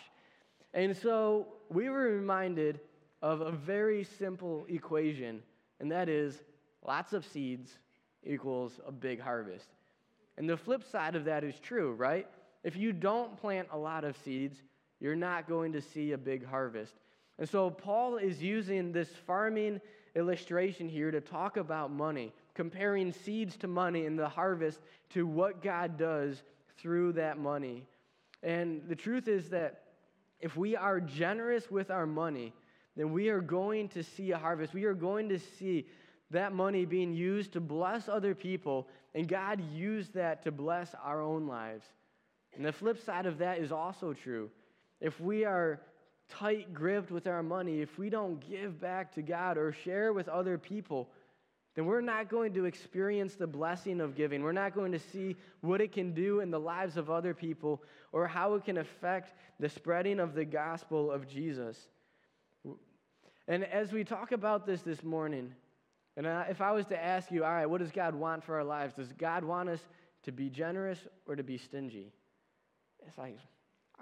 And 0.75 0.97
so 0.97 1.47
we 1.71 1.89
were 1.89 2.03
reminded 2.03 2.81
of 3.21 3.41
a 3.41 3.53
very 3.53 4.03
simple 4.03 4.67
equation, 4.69 5.43
and 5.79 5.91
that 5.93 6.09
is 6.09 6.43
lots 6.85 7.13
of 7.13 7.25
seeds 7.25 7.79
equals 8.25 8.81
a 8.87 8.91
big 8.91 9.21
harvest. 9.21 9.69
And 10.37 10.49
the 10.49 10.57
flip 10.57 10.83
side 10.83 11.15
of 11.15 11.25
that 11.27 11.45
is 11.45 11.55
true, 11.61 11.93
right? 11.93 12.27
If 12.65 12.77
you 12.77 12.93
don't 12.93 13.37
plant 13.37 13.69
a 13.71 13.79
lot 13.79 14.05
of 14.05 14.17
seeds, 14.25 14.57
you're 14.99 15.17
not 15.17 15.49
going 15.49 15.73
to 15.73 15.81
see 15.81 16.13
a 16.13 16.19
big 16.19 16.45
harvest. 16.45 16.95
And 17.39 17.49
so 17.49 17.71
Paul 17.71 18.17
is 18.17 18.43
using 18.43 18.93
this 18.93 19.09
farming 19.27 19.81
illustration 20.15 20.89
here 20.89 21.11
to 21.11 21.21
talk 21.21 21.57
about 21.57 21.91
money, 21.91 22.33
comparing 22.55 23.13
seeds 23.13 23.57
to 23.59 23.67
money 23.67 24.07
and 24.07 24.19
the 24.19 24.29
harvest 24.29 24.81
to 25.11 25.27
what 25.27 25.63
God 25.63 25.97
does 25.97 26.43
through 26.79 27.13
that 27.13 27.39
money. 27.39 27.87
And 28.43 28.83
the 28.89 28.97
truth 28.97 29.29
is 29.29 29.51
that 29.51 29.83
if 30.41 30.57
we 30.57 30.77
are 30.77 31.01
generous 31.01 31.71
with 31.71 31.91
our 31.91 32.07
money, 32.07 32.53
then 32.97 33.13
we 33.13 33.29
are 33.29 33.41
going 33.41 33.89
to 33.91 34.03
see 34.03 34.33
a 34.33 34.39
harvest. 34.39 34.75
We 34.75 34.85
are 34.85 34.95
going 34.95 35.29
to 35.29 35.39
see 35.39 35.87
that 36.31 36.53
money 36.53 36.85
being 36.85 37.13
used 37.13 37.53
to 37.53 37.61
bless 37.61 38.09
other 38.09 38.35
people, 38.35 38.89
and 39.15 39.29
God 39.29 39.63
used 39.73 40.15
that 40.15 40.43
to 40.45 40.51
bless 40.51 40.95
our 41.03 41.23
own 41.23 41.47
lives. 41.47 41.85
And 42.55 42.65
the 42.65 42.73
flip 42.73 42.99
side 43.03 43.27
of 43.27 43.39
that 43.39 43.59
is 43.59 43.71
also 43.73 44.13
true. 44.13 44.51
If 45.01 45.21
we 45.21 45.45
are 45.45 45.81
tight 46.29 46.73
gripped 46.73 47.11
with 47.11 47.27
our 47.27 47.43
money, 47.43 47.81
if 47.81 47.99
we 47.99 48.11
don't 48.11 48.41
give 48.49 48.81
back 48.81 49.15
to 49.15 49.23
God 49.23 49.59
or 49.59 49.73
share 49.73 50.13
with 50.13 50.29
other 50.29 50.59
people, 50.59 51.09
then 51.75 51.87
we're 51.87 52.03
not 52.03 52.29
going 52.29 52.53
to 52.55 52.67
experience 52.67 53.35
the 53.35 53.47
blessing 53.47 54.01
of 54.01 54.15
giving. 54.15 54.43
We're 54.43 54.53
not 54.53 54.75
going 54.75 54.93
to 54.93 54.99
see 54.99 55.37
what 55.63 55.81
it 55.81 55.93
can 55.93 56.13
do 56.13 56.41
in 56.41 56.51
the 56.51 56.61
lives 56.61 56.97
of 56.97 57.11
other 57.11 57.33
people 57.33 57.83
or 58.13 58.27
how 58.27 58.55
it 58.55 58.65
can 58.65 58.79
affect 58.79 59.33
the 59.59 59.69
spreading 59.69 60.21
of 60.21 60.35
the 60.35 60.45
gospel 60.45 61.11
of 61.11 61.27
Jesus. 61.27 61.79
And 63.49 63.65
as 63.65 63.93
we 63.93 64.05
talk 64.05 64.33
about 64.33 64.67
this 64.67 64.83
this 64.83 65.03
morning, 65.03 65.55
and 66.17 66.27
if 66.49 66.61
I 66.61 66.73
was 66.73 66.85
to 66.87 67.03
ask 67.03 67.31
you, 67.31 67.43
all 67.45 67.53
right, 67.53 67.67
what 67.67 67.81
does 67.81 67.91
God 67.91 68.15
want 68.15 68.45
for 68.45 68.57
our 68.57 68.65
lives? 68.65 68.93
Does 68.95 69.13
God 69.15 69.43
want 69.43 69.71
us 69.71 69.81
to 70.25 70.33
be 70.33 70.51
generous 70.51 70.99
or 71.27 71.37
to 71.37 71.43
be 71.43 71.57
stingy? 71.57 72.13
It's 73.07 73.17
like, 73.17 73.39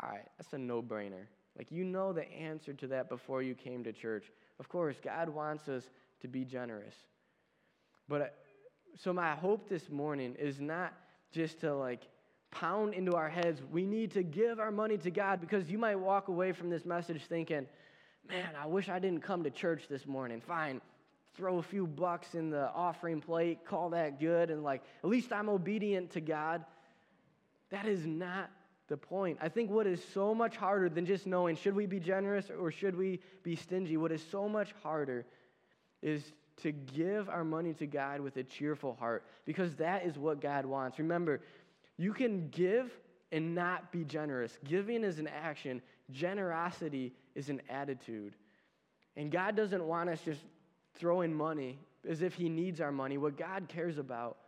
all 0.03 0.11
right, 0.11 0.27
that's 0.37 0.53
a 0.53 0.59
no 0.59 0.83
brainer. 0.83 1.27
Like, 1.57 1.71
you 1.71 1.85
know 1.85 2.13
the 2.13 2.31
answer 2.33 2.73
to 2.73 2.87
that 2.89 3.09
before 3.09 3.43
you 3.43 3.55
came 3.55 3.85
to 3.85 3.93
church. 3.93 4.25
Of 4.59 4.69
course, 4.69 4.97
God 5.03 5.29
wants 5.29 5.69
us 5.69 5.85
to 6.21 6.29
be 6.29 6.45
generous. 6.45 6.95
But 8.11 8.23
uh, 8.23 8.25
so 8.99 9.13
my 9.13 9.37
hope 9.37 9.69
this 9.69 9.89
morning 9.89 10.35
is 10.37 10.61
not 10.61 10.93
just 11.31 11.61
to 11.61 11.73
like 11.75 12.03
pound 12.51 12.93
into 12.93 13.15
our 13.15 13.29
heads, 13.29 13.63
we 13.71 13.87
need 13.87 14.11
to 14.11 14.25
give 14.25 14.59
our 14.59 14.73
money 14.73 14.99
to 14.99 15.11
God 15.13 15.41
because 15.41 15.71
you 15.71 15.79
might 15.79 15.95
walk 15.95 16.27
away 16.27 16.51
from 16.51 16.69
this 16.69 16.85
message 16.85 17.23
thinking, 17.29 17.67
man, 18.29 18.51
I 18.61 18.67
wish 18.67 18.89
I 18.89 18.99
didn't 18.99 19.23
come 19.23 19.45
to 19.45 19.51
church 19.51 19.85
this 19.89 20.07
morning. 20.07 20.41
Fine, 20.41 20.81
throw 21.37 21.59
a 21.59 21.63
few 21.63 21.87
bucks 21.87 22.35
in 22.35 22.51
the 22.51 22.73
offering 22.73 23.21
plate, 23.21 23.65
call 23.65 23.91
that 23.91 24.19
good, 24.19 24.51
and 24.51 24.65
like, 24.65 24.83
at 25.05 25.09
least 25.09 25.33
I'm 25.33 25.49
obedient 25.49 26.11
to 26.11 26.21
God. 26.21 26.65
That 27.71 27.87
is 27.87 28.05
not 28.05 28.51
the 28.89 28.97
point. 28.97 29.39
I 29.41 29.49
think 29.49 29.71
what 29.71 29.87
is 29.87 30.03
so 30.13 30.35
much 30.35 30.57
harder 30.57 30.89
than 30.89 31.07
just 31.07 31.29
knowing 31.29 31.55
should 31.55 31.77
we 31.77 31.87
be 31.87 32.01
generous 32.01 32.51
or 32.51 32.73
should 32.73 32.97
we 32.97 33.21
be 33.45 33.55
stingy, 33.55 33.97
what 33.97 34.11
is 34.11 34.25
so 34.33 34.49
much 34.49 34.75
harder 34.83 35.25
is 36.03 36.33
to 36.63 36.73
give 36.73 37.29
our 37.29 37.45
money 37.45 37.73
to 37.75 37.87
God 37.87 38.21
with 38.21 38.37
a 38.37 38.43
cheerful 38.43 38.95
heart 38.99 39.25
because 39.45 39.75
that 39.77 40.05
is 40.05 40.19
what 40.19 40.41
God 40.41 40.67
wants. 40.67 40.99
Remember, 40.99 41.41
you 41.97 42.13
can 42.13 42.49
give 42.49 42.91
and 43.33 43.55
not 43.55 43.93
be 43.93 44.05
generous. 44.05 44.59
Giving 44.65 45.05
is 45.05 45.19
an 45.19 45.29
action, 45.29 45.81
generosity 46.11 47.13
is 47.35 47.49
an 47.49 47.63
attitude. 47.69 48.35
And 49.17 49.31
God 49.31 49.57
doesn't 49.57 49.85
want 49.85 50.11
us 50.11 50.21
just 50.23 50.41
throwing 50.95 51.33
money 51.33 51.79
as 52.09 52.23
if 52.23 52.35
He 52.35 52.49
needs 52.49 52.81
our 52.81 52.93
money. 52.93 53.19
What 53.19 53.37
God 53.37 53.69
cares 53.69 53.99
about 53.99 54.39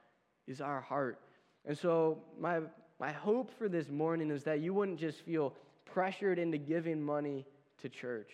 is 0.47 0.61
our 0.61 0.81
heart. 0.81 1.19
And 1.65 1.77
so, 1.77 2.19
my, 2.41 2.61
my 2.99 3.13
hope 3.13 3.51
for 3.59 3.69
this 3.69 3.89
morning 3.89 4.31
is 4.31 4.43
that 4.45 4.61
you 4.61 4.75
wouldn't 4.75 4.99
just 4.99 5.21
feel 5.21 5.55
pressured 5.85 6.39
into 6.39 6.59
giving 6.59 7.01
money 7.01 7.47
to 7.83 7.89
church 7.89 8.31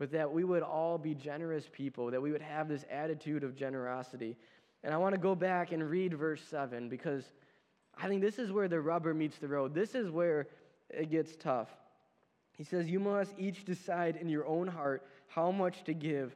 but 0.00 0.10
that 0.12 0.32
we 0.32 0.44
would 0.44 0.62
all 0.62 0.96
be 0.96 1.14
generous 1.14 1.68
people, 1.70 2.10
that 2.10 2.22
we 2.22 2.32
would 2.32 2.40
have 2.40 2.68
this 2.68 2.86
attitude 2.90 3.44
of 3.44 3.54
generosity. 3.54 4.34
And 4.82 4.94
I 4.94 4.96
want 4.96 5.14
to 5.14 5.20
go 5.20 5.34
back 5.34 5.72
and 5.72 5.88
read 5.88 6.14
verse 6.14 6.42
7 6.42 6.88
because 6.88 7.22
I 8.02 8.08
think 8.08 8.22
this 8.22 8.38
is 8.38 8.50
where 8.50 8.66
the 8.66 8.80
rubber 8.80 9.12
meets 9.12 9.36
the 9.36 9.48
road. 9.48 9.74
This 9.74 9.94
is 9.94 10.10
where 10.10 10.48
it 10.88 11.10
gets 11.10 11.36
tough. 11.36 11.68
He 12.56 12.64
says, 12.64 12.88
You 12.88 12.98
must 12.98 13.34
each 13.38 13.66
decide 13.66 14.16
in 14.16 14.30
your 14.30 14.46
own 14.46 14.66
heart 14.66 15.06
how 15.26 15.50
much 15.50 15.84
to 15.84 15.92
give. 15.92 16.34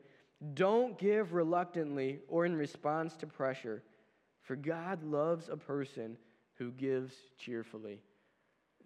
Don't 0.52 0.98
give 0.98 1.32
reluctantly 1.32 2.18
or 2.28 2.44
in 2.44 2.54
response 2.54 3.16
to 3.16 3.26
pressure, 3.26 3.82
for 4.42 4.56
God 4.56 5.02
loves 5.02 5.48
a 5.48 5.56
person 5.56 6.18
who 6.56 6.70
gives 6.70 7.14
cheerfully. 7.38 8.02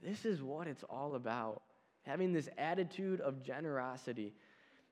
This 0.01 0.25
is 0.25 0.41
what 0.41 0.69
it's 0.69 0.85
all 0.85 1.17
about 1.17 1.63
having 2.09 2.33
this 2.33 2.49
attitude 2.57 3.21
of 3.21 3.43
generosity. 3.43 4.33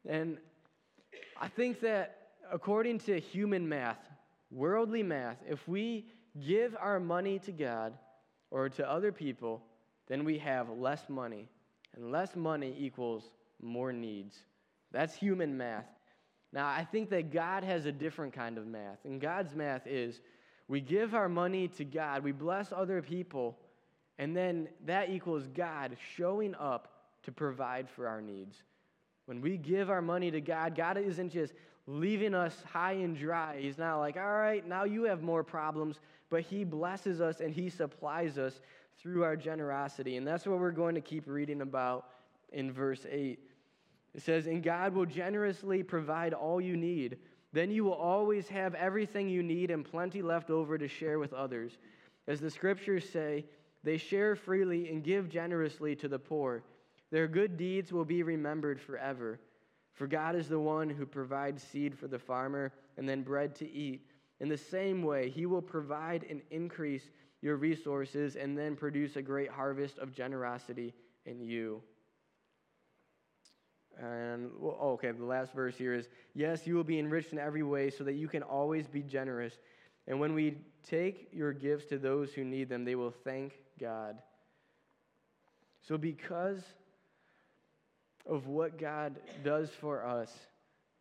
And 0.09 0.38
I 1.40 1.49
think 1.49 1.81
that 1.81 2.19
according 2.51 3.01
to 3.01 3.19
human 3.19 3.69
math, 3.69 3.99
worldly 4.51 5.03
math, 5.03 5.38
if 5.49 5.66
we 5.66 6.07
give 6.47 6.77
our 6.81 7.01
money 7.01 7.38
to 7.40 7.53
God 7.53 7.95
or 8.51 8.69
to 8.69 8.90
other 8.90 9.12
people, 9.12 9.62
then 10.09 10.25
we 10.25 10.38
have 10.38 10.69
less 10.71 11.09
money. 11.09 11.49
And 11.95 12.12
less 12.12 12.37
money 12.37 12.75
equals 12.79 13.31
more 13.61 13.92
needs. 13.92 14.37
That's 14.92 15.14
human 15.14 15.57
math. 15.57 15.87
Now, 16.53 16.69
I 16.69 16.85
think 16.85 17.11
that 17.11 17.33
God 17.33 17.64
has 17.64 17.87
a 17.87 17.92
different 17.92 18.33
kind 18.33 18.59
of 18.59 18.66
math. 18.66 18.99
And 19.05 19.21
God's 19.21 19.55
math 19.55 19.87
is 19.87 20.21
we 20.69 20.81
give 20.81 21.14
our 21.14 21.29
money 21.29 21.69
to 21.69 21.85
God, 21.85 22.23
we 22.23 22.33
bless 22.33 22.73
other 22.73 23.03
people, 23.03 23.59
and 24.19 24.37
then 24.37 24.69
that 24.87 25.11
equals 25.11 25.47
God 25.49 25.97
showing 26.16 26.55
up 26.55 26.88
to 27.25 27.33
provide 27.33 27.88
for 27.90 28.07
our 28.09 28.21
needs. 28.21 28.62
When 29.26 29.40
we 29.40 29.56
give 29.56 29.90
our 29.90 30.02
money 30.02 30.30
to 30.30 30.40
God, 30.40 30.74
God 30.74 30.96
isn't 30.96 31.30
just 31.30 31.52
leaving 31.86 32.34
us 32.34 32.56
high 32.72 32.92
and 32.92 33.16
dry. 33.16 33.58
He's 33.60 33.78
not 33.78 33.98
like, 33.98 34.16
all 34.16 34.32
right, 34.32 34.66
now 34.66 34.84
you 34.84 35.04
have 35.04 35.22
more 35.22 35.44
problems, 35.44 36.00
but 36.30 36.42
He 36.42 36.64
blesses 36.64 37.20
us 37.20 37.40
and 37.40 37.52
He 37.52 37.68
supplies 37.68 38.38
us 38.38 38.60
through 39.00 39.24
our 39.24 39.36
generosity. 39.36 40.16
And 40.16 40.26
that's 40.26 40.46
what 40.46 40.58
we're 40.58 40.70
going 40.70 40.94
to 40.94 41.00
keep 41.00 41.26
reading 41.26 41.60
about 41.60 42.06
in 42.52 42.72
verse 42.72 43.06
8. 43.08 43.38
It 44.14 44.22
says, 44.22 44.46
And 44.46 44.62
God 44.62 44.94
will 44.94 45.06
generously 45.06 45.82
provide 45.82 46.32
all 46.32 46.60
you 46.60 46.76
need. 46.76 47.18
Then 47.52 47.70
you 47.70 47.84
will 47.84 47.94
always 47.94 48.48
have 48.48 48.74
everything 48.74 49.28
you 49.28 49.42
need 49.42 49.70
and 49.70 49.84
plenty 49.84 50.22
left 50.22 50.50
over 50.50 50.78
to 50.78 50.88
share 50.88 51.18
with 51.18 51.32
others. 51.32 51.78
As 52.26 52.40
the 52.40 52.50
scriptures 52.50 53.08
say, 53.08 53.44
they 53.84 53.96
share 53.96 54.34
freely 54.34 54.88
and 54.88 55.04
give 55.04 55.28
generously 55.28 55.94
to 55.96 56.08
the 56.08 56.18
poor. 56.18 56.62
Their 57.11 57.29
good 57.29 57.57
deeds 57.57 57.92
will 57.92 58.05
be 58.05 58.23
remembered 58.23 58.81
forever. 58.81 59.40
For 59.92 60.07
God 60.07 60.37
is 60.37 60.49
the 60.49 60.61
one 60.61 60.90
who 60.90 61.07
provides 61.07 61.62
seed 61.62 61.97
for 61.97 62.09
the 62.09 62.19
farmer 62.19 62.73
and 62.97 63.09
then 63.09 63.23
bread 63.23 63.55
to 63.57 63.71
eat. 63.71 64.03
In 64.40 64.49
the 64.49 64.59
same 64.59 65.03
way, 65.03 65.31
He 65.31 65.47
will 65.47 65.62
provide 65.62 66.27
and 66.29 66.42
increase 66.51 67.11
your 67.40 67.57
resources 67.57 68.37
and 68.37 68.59
then 68.59 68.77
produce 68.77 69.16
a 69.16 69.23
great 69.23 69.51
harvest 69.51 69.99
of 69.99 70.12
generosity 70.12 70.92
in 71.25 71.40
you. 71.40 71.83
And, 73.99 74.51
well, 74.59 74.77
oh, 74.79 74.90
okay, 74.92 75.11
the 75.11 75.25
last 75.25 75.55
verse 75.55 75.77
here 75.77 75.95
is 75.95 76.09
Yes, 76.35 76.66
you 76.66 76.75
will 76.75 76.85
be 76.85 76.99
enriched 76.99 77.33
in 77.33 77.38
every 77.38 77.62
way 77.62 77.88
so 77.88 78.05
that 78.05 78.14
you 78.14 78.29
can 78.29 78.42
always 78.42 78.87
be 78.87 79.03
generous. 79.03 79.55
And 80.07 80.21
when 80.21 80.35
we 80.35 80.59
take 80.83 81.29
your 81.33 81.53
gifts 81.53 81.87
to 81.87 81.99
those 81.99 82.33
who 82.33 82.45
need 82.45 82.69
them, 82.69 82.85
they 82.85 82.95
will 82.95 83.14
thank 83.25 83.55
God. 83.81 84.19
So, 85.81 85.97
because 85.97 86.62
of 88.28 88.46
what 88.46 88.78
God 88.78 89.18
does 89.44 89.70
for 89.80 90.04
us, 90.04 90.32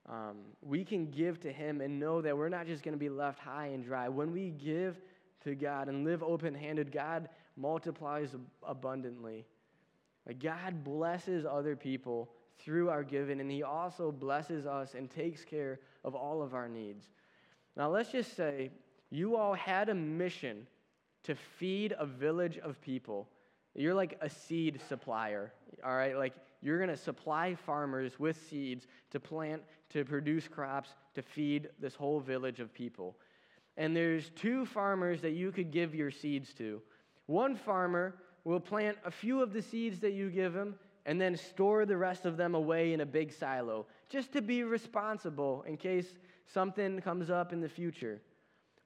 um, 0.08 0.38
we 0.62 0.84
can 0.84 1.10
give 1.10 1.40
to 1.42 1.52
Him 1.52 1.82
and 1.82 2.00
know 2.00 2.22
that 2.22 2.38
we're 2.38 2.50
not 2.50 2.68
just 2.68 2.84
going 2.84 2.94
to 2.94 3.00
be 3.00 3.10
left 3.10 3.40
high 3.40 3.68
and 3.68 3.84
dry. 3.84 4.08
When 4.08 4.32
we 4.32 4.52
give 4.52 5.00
to 5.44 5.56
God 5.56 5.88
and 5.88 6.06
live 6.06 6.22
open 6.22 6.54
handed, 6.54 6.92
God 6.92 7.30
multiplies 7.58 8.36
abundantly. 8.64 9.46
Like 10.28 10.40
God 10.40 10.84
blesses 10.84 11.46
other 11.46 11.76
people 11.76 12.30
through 12.60 12.90
our 12.90 13.04
giving, 13.04 13.40
and 13.42 13.50
He 13.52 13.64
also 13.64 14.12
blesses 14.12 14.66
us 14.66 14.94
and 14.94 15.10
takes 15.10 15.44
care 15.44 15.80
of 16.04 16.16
all 16.16 16.42
of 16.42 16.54
our 16.54 16.70
needs. 16.70 17.06
Now, 17.76 17.90
let's 17.90 18.12
just 18.12 18.36
say 18.36 18.72
you 19.10 19.36
all 19.36 19.54
had 19.54 19.90
a 19.90 19.96
mission 19.96 20.68
to 21.24 21.36
feed 21.36 21.94
a 21.98 22.06
village 22.06 22.58
of 22.60 22.80
people. 22.82 23.28
You're 23.74 23.94
like 23.94 24.18
a 24.22 24.30
seed 24.30 24.80
supplier, 24.88 25.52
all 25.84 25.96
right? 25.96 26.16
Like 26.16 26.34
you're 26.62 26.78
going 26.78 26.90
to 26.90 26.98
supply 26.98 27.56
farmers 27.56 28.20
with 28.20 28.38
seeds 28.50 28.88
to 29.12 29.20
plant, 29.20 29.62
to 29.90 30.04
produce 30.04 30.48
crops, 30.48 30.90
to 31.14 31.22
feed 31.22 31.70
this 31.80 31.96
whole 31.96 32.20
village 32.20 32.60
of 32.60 32.74
people. 32.74 33.16
And 33.78 33.96
there's 33.96 34.32
two 34.36 34.66
farmers 34.66 35.22
that 35.22 35.32
you 35.32 35.52
could 35.52 35.72
give 35.72 35.94
your 35.94 36.12
seeds 36.12 36.54
to. 36.54 36.82
One 37.26 37.56
farmer 37.56 38.16
will 38.44 38.60
plant 38.60 38.98
a 39.04 39.12
few 39.12 39.42
of 39.42 39.54
the 39.54 39.62
seeds 39.62 40.00
that 40.00 40.14
you 40.14 40.30
give 40.30 40.56
him 40.56 40.76
and 41.06 41.20
then 41.20 41.36
store 41.36 41.86
the 41.86 41.98
rest 41.98 42.26
of 42.26 42.38
them 42.38 42.56
away 42.56 42.94
in 42.94 43.02
a 43.02 43.06
big 43.06 43.32
silo, 43.32 43.86
just 44.10 44.32
to 44.34 44.42
be 44.42 44.64
responsible 44.64 45.64
in 45.68 45.78
case 45.78 46.08
something 46.52 47.00
comes 47.02 47.30
up 47.30 47.54
in 47.54 47.62
the 47.62 47.70
future. 47.70 48.22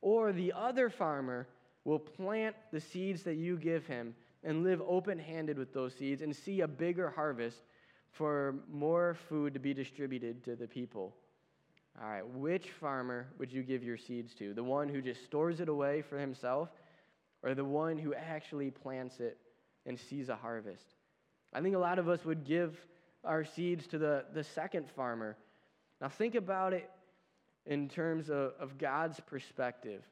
Or 0.01 0.31
the 0.31 0.53
other 0.55 0.89
farmer 0.89 1.47
will 1.85 1.99
plant 1.99 2.55
the 2.71 2.81
seeds 2.81 3.23
that 3.23 3.35
you 3.35 3.57
give 3.57 3.85
him 3.85 4.15
and 4.43 4.63
live 4.63 4.81
open 4.87 5.19
handed 5.19 5.57
with 5.57 5.73
those 5.73 5.93
seeds 5.93 6.21
and 6.21 6.35
see 6.35 6.61
a 6.61 6.67
bigger 6.67 7.09
harvest 7.09 7.57
for 8.11 8.55
more 8.71 9.15
food 9.27 9.53
to 9.53 9.59
be 9.59 9.73
distributed 9.73 10.43
to 10.43 10.55
the 10.55 10.67
people. 10.67 11.13
All 12.01 12.09
right, 12.09 12.27
which 12.27 12.69
farmer 12.71 13.27
would 13.37 13.51
you 13.51 13.61
give 13.61 13.83
your 13.83 13.97
seeds 13.97 14.33
to? 14.35 14.53
The 14.53 14.63
one 14.63 14.87
who 14.87 15.01
just 15.01 15.23
stores 15.25 15.59
it 15.59 15.67
away 15.67 16.01
for 16.01 16.17
himself, 16.17 16.69
or 17.43 17.53
the 17.53 17.65
one 17.65 17.97
who 17.97 18.13
actually 18.13 18.71
plants 18.71 19.19
it 19.19 19.37
and 19.85 19.99
sees 19.99 20.29
a 20.29 20.35
harvest? 20.35 20.95
I 21.53 21.61
think 21.61 21.75
a 21.75 21.79
lot 21.79 21.99
of 21.99 22.07
us 22.07 22.23
would 22.23 22.45
give 22.45 22.79
our 23.23 23.43
seeds 23.43 23.87
to 23.87 23.97
the, 23.97 24.25
the 24.33 24.43
second 24.43 24.89
farmer. 24.89 25.35
Now, 25.99 26.07
think 26.07 26.35
about 26.35 26.73
it 26.73 26.89
in 27.65 27.89
terms 27.89 28.29
of, 28.29 28.53
of 28.59 28.77
God's 28.77 29.19
perspective. 29.19 30.03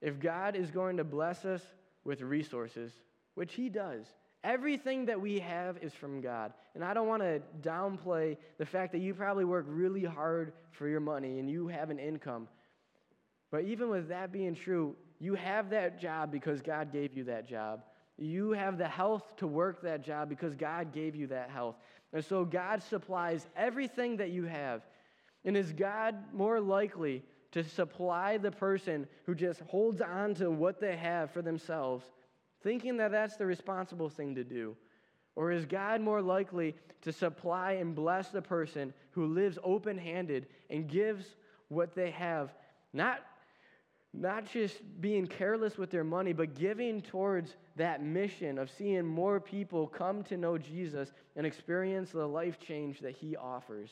If 0.00 0.18
God 0.18 0.56
is 0.56 0.70
going 0.70 0.96
to 0.96 1.04
bless 1.04 1.44
us 1.44 1.62
with 2.04 2.20
resources, 2.22 2.92
which 3.38 3.54
He 3.54 3.68
does, 3.68 4.06
Everything 4.44 5.06
that 5.06 5.20
we 5.20 5.40
have 5.40 5.78
is 5.78 5.92
from 5.92 6.20
God. 6.20 6.52
And 6.74 6.84
I 6.84 6.94
don't 6.94 7.08
want 7.08 7.22
to 7.22 7.42
downplay 7.60 8.36
the 8.58 8.64
fact 8.64 8.92
that 8.92 9.00
you 9.00 9.12
probably 9.12 9.44
work 9.44 9.66
really 9.68 10.04
hard 10.04 10.52
for 10.70 10.86
your 10.86 11.00
money 11.00 11.40
and 11.40 11.50
you 11.50 11.66
have 11.66 11.90
an 11.90 11.98
income. 11.98 12.46
But 13.50 13.64
even 13.64 13.88
with 13.88 14.08
that 14.08 14.30
being 14.30 14.54
true, 14.54 14.94
you 15.18 15.34
have 15.34 15.70
that 15.70 16.00
job 16.00 16.30
because 16.30 16.62
God 16.62 16.92
gave 16.92 17.16
you 17.16 17.24
that 17.24 17.48
job. 17.48 17.82
You 18.16 18.52
have 18.52 18.78
the 18.78 18.86
health 18.86 19.36
to 19.38 19.46
work 19.46 19.82
that 19.82 20.04
job 20.04 20.28
because 20.28 20.54
God 20.54 20.92
gave 20.92 21.16
you 21.16 21.26
that 21.28 21.50
health. 21.50 21.76
And 22.12 22.24
so 22.24 22.44
God 22.44 22.82
supplies 22.82 23.46
everything 23.56 24.18
that 24.18 24.30
you 24.30 24.44
have. 24.44 24.82
And 25.44 25.56
is 25.56 25.72
God 25.72 26.14
more 26.32 26.60
likely 26.60 27.24
to 27.52 27.64
supply 27.64 28.38
the 28.38 28.50
person 28.50 29.08
who 29.26 29.34
just 29.34 29.60
holds 29.62 30.00
on 30.00 30.34
to 30.34 30.50
what 30.50 30.80
they 30.80 30.96
have 30.96 31.32
for 31.32 31.42
themselves, 31.42 32.04
thinking 32.62 32.96
that 32.98 33.10
that's 33.10 33.36
the 33.36 33.46
responsible 33.46 34.08
thing 34.08 34.34
to 34.34 34.44
do? 34.44 34.76
Or 35.36 35.52
is 35.52 35.64
God 35.64 36.00
more 36.00 36.20
likely 36.20 36.74
to 37.02 37.12
supply 37.12 37.72
and 37.72 37.94
bless 37.94 38.28
the 38.28 38.42
person 38.42 38.92
who 39.12 39.26
lives 39.26 39.58
open 39.62 39.96
handed 39.96 40.46
and 40.68 40.88
gives 40.88 41.24
what 41.68 41.94
they 41.94 42.10
have, 42.10 42.52
not 42.92 43.20
not 44.14 44.50
just 44.50 44.76
being 45.00 45.26
careless 45.26 45.76
with 45.76 45.90
their 45.90 46.02
money, 46.02 46.32
but 46.32 46.54
giving 46.54 47.02
towards 47.02 47.56
that 47.76 48.02
mission 48.02 48.58
of 48.58 48.70
seeing 48.70 49.04
more 49.04 49.38
people 49.38 49.86
come 49.86 50.22
to 50.24 50.36
know 50.36 50.56
Jesus 50.56 51.12
and 51.36 51.46
experience 51.46 52.10
the 52.10 52.26
life 52.26 52.58
change 52.58 53.00
that 53.00 53.14
he 53.14 53.36
offers. 53.36 53.90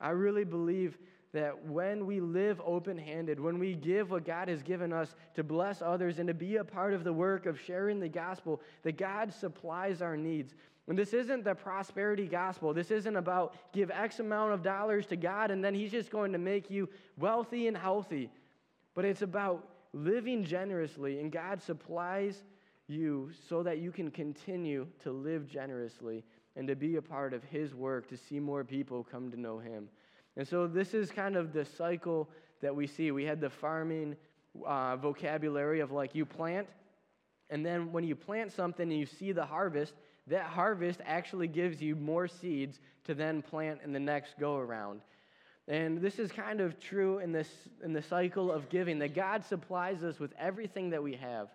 I 0.00 0.10
really 0.10 0.44
believe 0.44 0.96
that 1.32 1.66
when 1.66 2.06
we 2.06 2.20
live 2.20 2.60
open 2.64 2.96
handed, 2.96 3.38
when 3.38 3.58
we 3.58 3.74
give 3.74 4.10
what 4.10 4.24
God 4.24 4.48
has 4.48 4.62
given 4.62 4.92
us 4.92 5.14
to 5.34 5.44
bless 5.44 5.82
others 5.82 6.18
and 6.18 6.28
to 6.28 6.34
be 6.34 6.56
a 6.56 6.64
part 6.64 6.94
of 6.94 7.04
the 7.04 7.12
work 7.12 7.46
of 7.46 7.60
sharing 7.60 8.00
the 8.00 8.08
gospel, 8.08 8.60
that 8.82 8.96
God 8.96 9.32
supplies 9.32 10.00
our 10.00 10.16
needs. 10.16 10.54
And 10.86 10.98
this 10.98 11.12
isn't 11.12 11.44
the 11.44 11.54
prosperity 11.54 12.26
gospel. 12.26 12.72
This 12.72 12.90
isn't 12.90 13.16
about 13.16 13.54
give 13.72 13.90
X 13.90 14.20
amount 14.20 14.52
of 14.52 14.62
dollars 14.62 15.06
to 15.06 15.16
God 15.16 15.50
and 15.50 15.62
then 15.62 15.74
He's 15.74 15.90
just 15.90 16.10
going 16.10 16.32
to 16.32 16.38
make 16.38 16.70
you 16.70 16.88
wealthy 17.18 17.66
and 17.66 17.76
healthy 17.76 18.30
but 18.98 19.04
it's 19.04 19.22
about 19.22 19.64
living 19.92 20.42
generously, 20.42 21.20
and 21.20 21.30
God 21.30 21.62
supplies 21.62 22.42
you 22.88 23.30
so 23.48 23.62
that 23.62 23.78
you 23.78 23.92
can 23.92 24.10
continue 24.10 24.88
to 25.04 25.12
live 25.12 25.48
generously 25.48 26.24
and 26.56 26.66
to 26.66 26.74
be 26.74 26.96
a 26.96 27.02
part 27.02 27.32
of 27.32 27.44
His 27.44 27.76
work 27.76 28.08
to 28.08 28.16
see 28.16 28.40
more 28.40 28.64
people 28.64 29.06
come 29.08 29.30
to 29.30 29.38
know 29.38 29.60
Him. 29.60 29.88
And 30.38 30.48
so, 30.48 30.66
this 30.66 30.94
is 30.94 31.10
kind 31.10 31.36
of 31.36 31.52
the 31.52 31.66
cycle 31.66 32.30
that 32.62 32.74
we 32.74 32.86
see. 32.86 33.10
We 33.10 33.24
had 33.24 33.40
the 33.40 33.50
farming 33.50 34.16
uh, 34.64 34.96
vocabulary 34.96 35.80
of 35.80 35.92
like 35.92 36.14
you 36.14 36.24
plant, 36.24 36.68
and 37.50 37.66
then 37.66 37.92
when 37.92 38.04
you 38.04 38.14
plant 38.14 38.52
something 38.52 38.90
and 38.90 38.98
you 38.98 39.04
see 39.04 39.32
the 39.32 39.44
harvest, 39.44 39.92
that 40.28 40.44
harvest 40.44 41.00
actually 41.04 41.48
gives 41.48 41.82
you 41.82 41.96
more 41.96 42.28
seeds 42.28 42.80
to 43.04 43.14
then 43.14 43.42
plant 43.42 43.80
in 43.84 43.92
the 43.92 44.00
next 44.00 44.38
go 44.38 44.56
around. 44.56 45.00
And 45.66 46.00
this 46.00 46.18
is 46.18 46.32
kind 46.32 46.60
of 46.60 46.80
true 46.80 47.18
in, 47.18 47.32
this, 47.32 47.48
in 47.84 47.92
the 47.92 48.02
cycle 48.02 48.50
of 48.50 48.68
giving, 48.68 48.98
that 49.00 49.14
God 49.14 49.44
supplies 49.44 50.02
us 50.02 50.18
with 50.18 50.32
everything 50.38 50.90
that 50.90 51.02
we 51.02 51.14
have. 51.16 51.48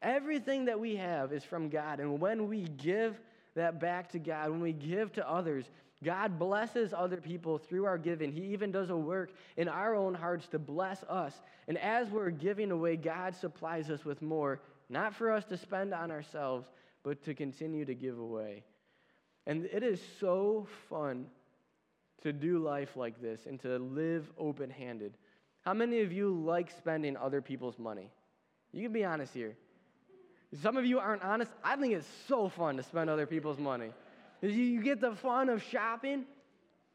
Everything 0.00 0.64
that 0.64 0.80
we 0.80 0.96
have 0.96 1.32
is 1.32 1.44
from 1.44 1.68
God. 1.68 2.00
And 2.00 2.20
when 2.20 2.48
we 2.48 2.62
give 2.62 3.20
that 3.54 3.78
back 3.78 4.10
to 4.12 4.18
God, 4.18 4.50
when 4.50 4.60
we 4.60 4.72
give 4.72 5.12
to 5.12 5.30
others, 5.30 5.66
God 6.02 6.38
blesses 6.38 6.92
other 6.92 7.18
people 7.18 7.58
through 7.58 7.84
our 7.84 7.98
giving. 7.98 8.32
He 8.32 8.42
even 8.46 8.72
does 8.72 8.90
a 8.90 8.96
work 8.96 9.30
in 9.56 9.68
our 9.68 9.94
own 9.94 10.14
hearts 10.14 10.48
to 10.48 10.58
bless 10.58 11.02
us. 11.04 11.34
And 11.68 11.78
as 11.78 12.08
we're 12.10 12.30
giving 12.30 12.70
away, 12.70 12.96
God 12.96 13.34
supplies 13.36 13.88
us 13.90 14.04
with 14.04 14.20
more, 14.20 14.60
not 14.88 15.14
for 15.14 15.30
us 15.30 15.44
to 15.46 15.56
spend 15.56 15.94
on 15.94 16.10
ourselves, 16.10 16.66
but 17.04 17.22
to 17.24 17.34
continue 17.34 17.84
to 17.84 17.94
give 17.94 18.18
away. 18.18 18.64
And 19.46 19.66
it 19.66 19.82
is 19.82 20.00
so 20.20 20.66
fun 20.88 21.26
to 22.22 22.32
do 22.32 22.58
life 22.58 22.96
like 22.96 23.20
this 23.20 23.46
and 23.46 23.60
to 23.60 23.78
live 23.78 24.30
open 24.38 24.70
handed. 24.70 25.14
How 25.62 25.74
many 25.74 26.00
of 26.00 26.12
you 26.12 26.32
like 26.34 26.70
spending 26.70 27.16
other 27.16 27.40
people's 27.40 27.78
money? 27.78 28.10
You 28.72 28.82
can 28.82 28.92
be 28.92 29.04
honest 29.04 29.34
here. 29.34 29.54
Some 30.60 30.76
of 30.76 30.84
you 30.84 30.98
aren't 30.98 31.22
honest. 31.22 31.50
I 31.64 31.76
think 31.76 31.94
it's 31.94 32.06
so 32.28 32.48
fun 32.48 32.76
to 32.76 32.82
spend 32.82 33.08
other 33.08 33.26
people's 33.26 33.58
money. 33.58 33.90
You 34.42 34.82
get 34.82 35.00
the 35.00 35.14
fun 35.14 35.48
of 35.48 35.62
shopping, 35.62 36.24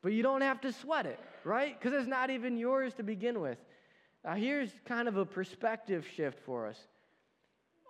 but 0.02 0.12
you 0.12 0.22
don't 0.22 0.42
have 0.42 0.60
to 0.62 0.74
sweat 0.74 1.06
it, 1.06 1.20
right? 1.46 1.80
Because 1.80 1.98
it's 1.98 2.08
not 2.08 2.30
even 2.30 2.58
yours 2.58 2.94
to 2.96 3.04
begin 3.04 3.40
with. 3.40 3.58
Now, 4.26 4.36
here's 4.36 4.70
kind 4.86 5.08
of 5.08 5.16
a 5.16 5.26
perspective 5.26 6.06
shift 6.16 6.40
for 6.46 6.68
us. 6.68 6.78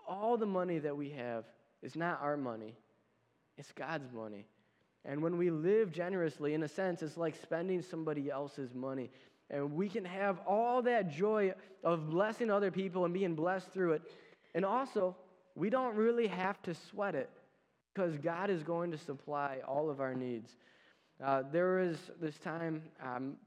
All 0.08 0.38
the 0.38 0.46
money 0.46 0.78
that 0.80 0.96
we 0.96 1.10
have 1.12 1.46
is 1.82 1.96
not 1.96 2.22
our 2.22 2.38
money, 2.38 2.76
it's 3.58 3.72
God's 3.72 4.12
money. 4.13 4.46
And 5.04 5.24
when 5.24 5.38
we 5.38 5.50
live 5.50 5.91
generously, 5.91 6.54
in 6.54 6.63
a 6.63 6.67
sense, 6.67 7.02
it's 7.02 7.17
like 7.17 7.36
spending 7.41 7.82
somebody 7.82 8.30
else's 8.30 8.74
money. 8.74 9.10
And 9.50 9.74
we 9.74 9.88
can 9.88 10.04
have 10.04 10.39
all 10.46 10.82
that 10.82 11.10
joy 11.10 11.54
of 11.84 12.10
blessing 12.10 12.52
other 12.52 12.72
people 12.72 13.06
and 13.06 13.13
being 13.13 13.34
blessed 13.34 13.72
through 13.72 13.93
it. 13.93 14.02
And 14.54 14.65
also, 14.65 15.15
we 15.56 15.70
don't 15.70 15.96
really 15.96 16.28
have 16.28 16.62
to 16.63 16.76
sweat 16.76 17.15
it 17.15 17.30
because 17.98 18.16
God 18.18 18.52
is 18.52 18.62
going 18.62 18.92
to 18.92 18.98
supply 18.98 19.58
all 19.68 19.90
of 19.90 20.00
our 20.00 20.14
needs. 20.14 20.56
Uh, 21.24 21.42
there 21.52 21.78
was 21.78 21.98
this 22.22 22.38
time 22.38 22.84
um, 23.04 23.38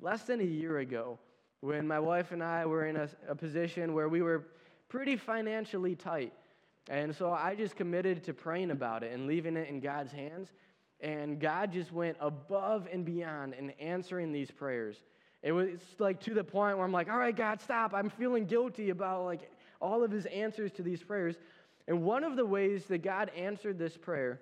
less 0.00 0.24
than 0.24 0.40
a 0.40 0.44
year 0.44 0.78
ago 0.78 1.20
when 1.60 1.86
my 1.86 2.00
wife 2.00 2.32
and 2.32 2.42
I 2.42 2.66
were 2.66 2.86
in 2.86 2.96
a, 2.96 3.08
a 3.28 3.36
position 3.36 3.94
where 3.94 4.08
we 4.08 4.20
were 4.20 4.48
pretty 4.88 5.14
financially 5.14 5.94
tight. 5.94 6.32
And 6.90 7.14
so 7.14 7.32
I 7.32 7.54
just 7.54 7.76
committed 7.76 8.24
to 8.24 8.34
praying 8.34 8.72
about 8.72 9.04
it 9.04 9.12
and 9.12 9.28
leaving 9.28 9.56
it 9.56 9.68
in 9.68 9.78
God's 9.78 10.10
hands. 10.10 10.48
And 10.98 11.38
God 11.38 11.72
just 11.72 11.92
went 11.92 12.16
above 12.18 12.88
and 12.92 13.04
beyond 13.04 13.54
in 13.54 13.70
answering 13.70 14.32
these 14.32 14.50
prayers. 14.50 14.96
It 15.44 15.52
was 15.52 15.78
like 16.00 16.18
to 16.22 16.34
the 16.34 16.42
point 16.42 16.76
where 16.76 16.84
I'm 16.84 16.92
like, 16.92 17.08
all 17.08 17.18
right, 17.18 17.36
God, 17.36 17.60
stop. 17.60 17.94
I'm 17.94 18.10
feeling 18.10 18.46
guilty 18.46 18.90
about 18.90 19.26
like 19.26 19.48
all 19.80 20.02
of 20.02 20.10
his 20.10 20.26
answers 20.26 20.72
to 20.72 20.82
these 20.82 21.04
prayers. 21.04 21.36
And 21.88 22.02
one 22.02 22.24
of 22.24 22.36
the 22.36 22.46
ways 22.46 22.84
that 22.86 23.02
God 23.02 23.30
answered 23.36 23.78
this 23.78 23.96
prayer 23.96 24.40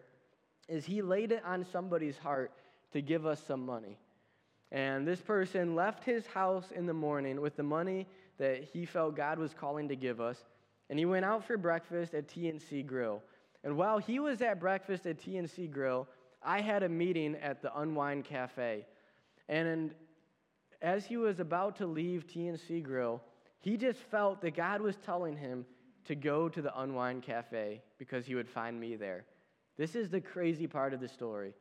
is 0.69 0.85
he 0.85 1.03
laid 1.03 1.33
it 1.33 1.43
on 1.45 1.65
somebody's 1.65 2.19
heart 2.19 2.53
to 2.93 3.01
give 3.01 3.27
us 3.27 3.43
some 3.47 3.65
money. 3.65 3.99
And 4.73 5.07
this 5.07 5.21
person 5.21 5.75
left 5.75 6.05
his 6.05 6.27
house 6.27 6.71
in 6.71 6.87
the 6.87 6.95
morning 6.95 7.41
with 7.41 7.57
the 7.57 7.63
money 7.63 8.07
that 8.39 8.65
he 8.65 8.87
felt 8.87 9.17
God 9.17 9.39
was 9.39 9.53
calling 9.53 9.89
to 9.89 9.97
give 9.97 10.21
us. 10.21 10.39
And 10.89 10.99
he 10.99 11.05
went 11.05 11.25
out 11.25 11.45
for 11.45 11.57
breakfast 11.57 12.15
at 12.15 12.29
TNC 12.29 12.87
Grill. 12.87 13.23
And 13.65 13.77
while 13.77 13.99
he 13.99 14.19
was 14.19 14.43
at 14.43 14.61
breakfast 14.61 15.07
at 15.07 15.19
TNC 15.19 15.71
Grill, 15.71 16.09
I 16.43 16.61
had 16.61 16.83
a 16.83 16.89
meeting 16.89 17.37
at 17.37 17.63
the 17.63 17.77
Unwind 17.79 18.25
Cafe. 18.25 18.87
And 19.49 19.95
as 20.81 21.05
he 21.05 21.17
was 21.17 21.41
about 21.41 21.77
to 21.77 21.87
leave 21.87 22.27
TNC 22.27 22.83
Grill, 22.83 23.21
he 23.59 23.77
just 23.77 23.99
felt 23.99 24.41
that 24.41 24.57
God 24.57 24.81
was 24.81 24.97
telling 25.05 25.37
him 25.37 25.67
to 26.07 26.15
go 26.15 26.49
to 26.49 26.63
the 26.63 26.79
Unwind 26.81 27.23
Cafe 27.23 27.83
because 27.99 28.27
he 28.27 28.35
would 28.35 28.49
find 28.49 28.79
me 28.79 28.97
there. 28.97 29.25
This 29.77 29.95
is 29.95 30.11
the 30.11 30.21
crazy 30.21 30.67
part 30.67 30.93
of 30.95 31.01
the 31.01 31.09
story. 31.09 31.55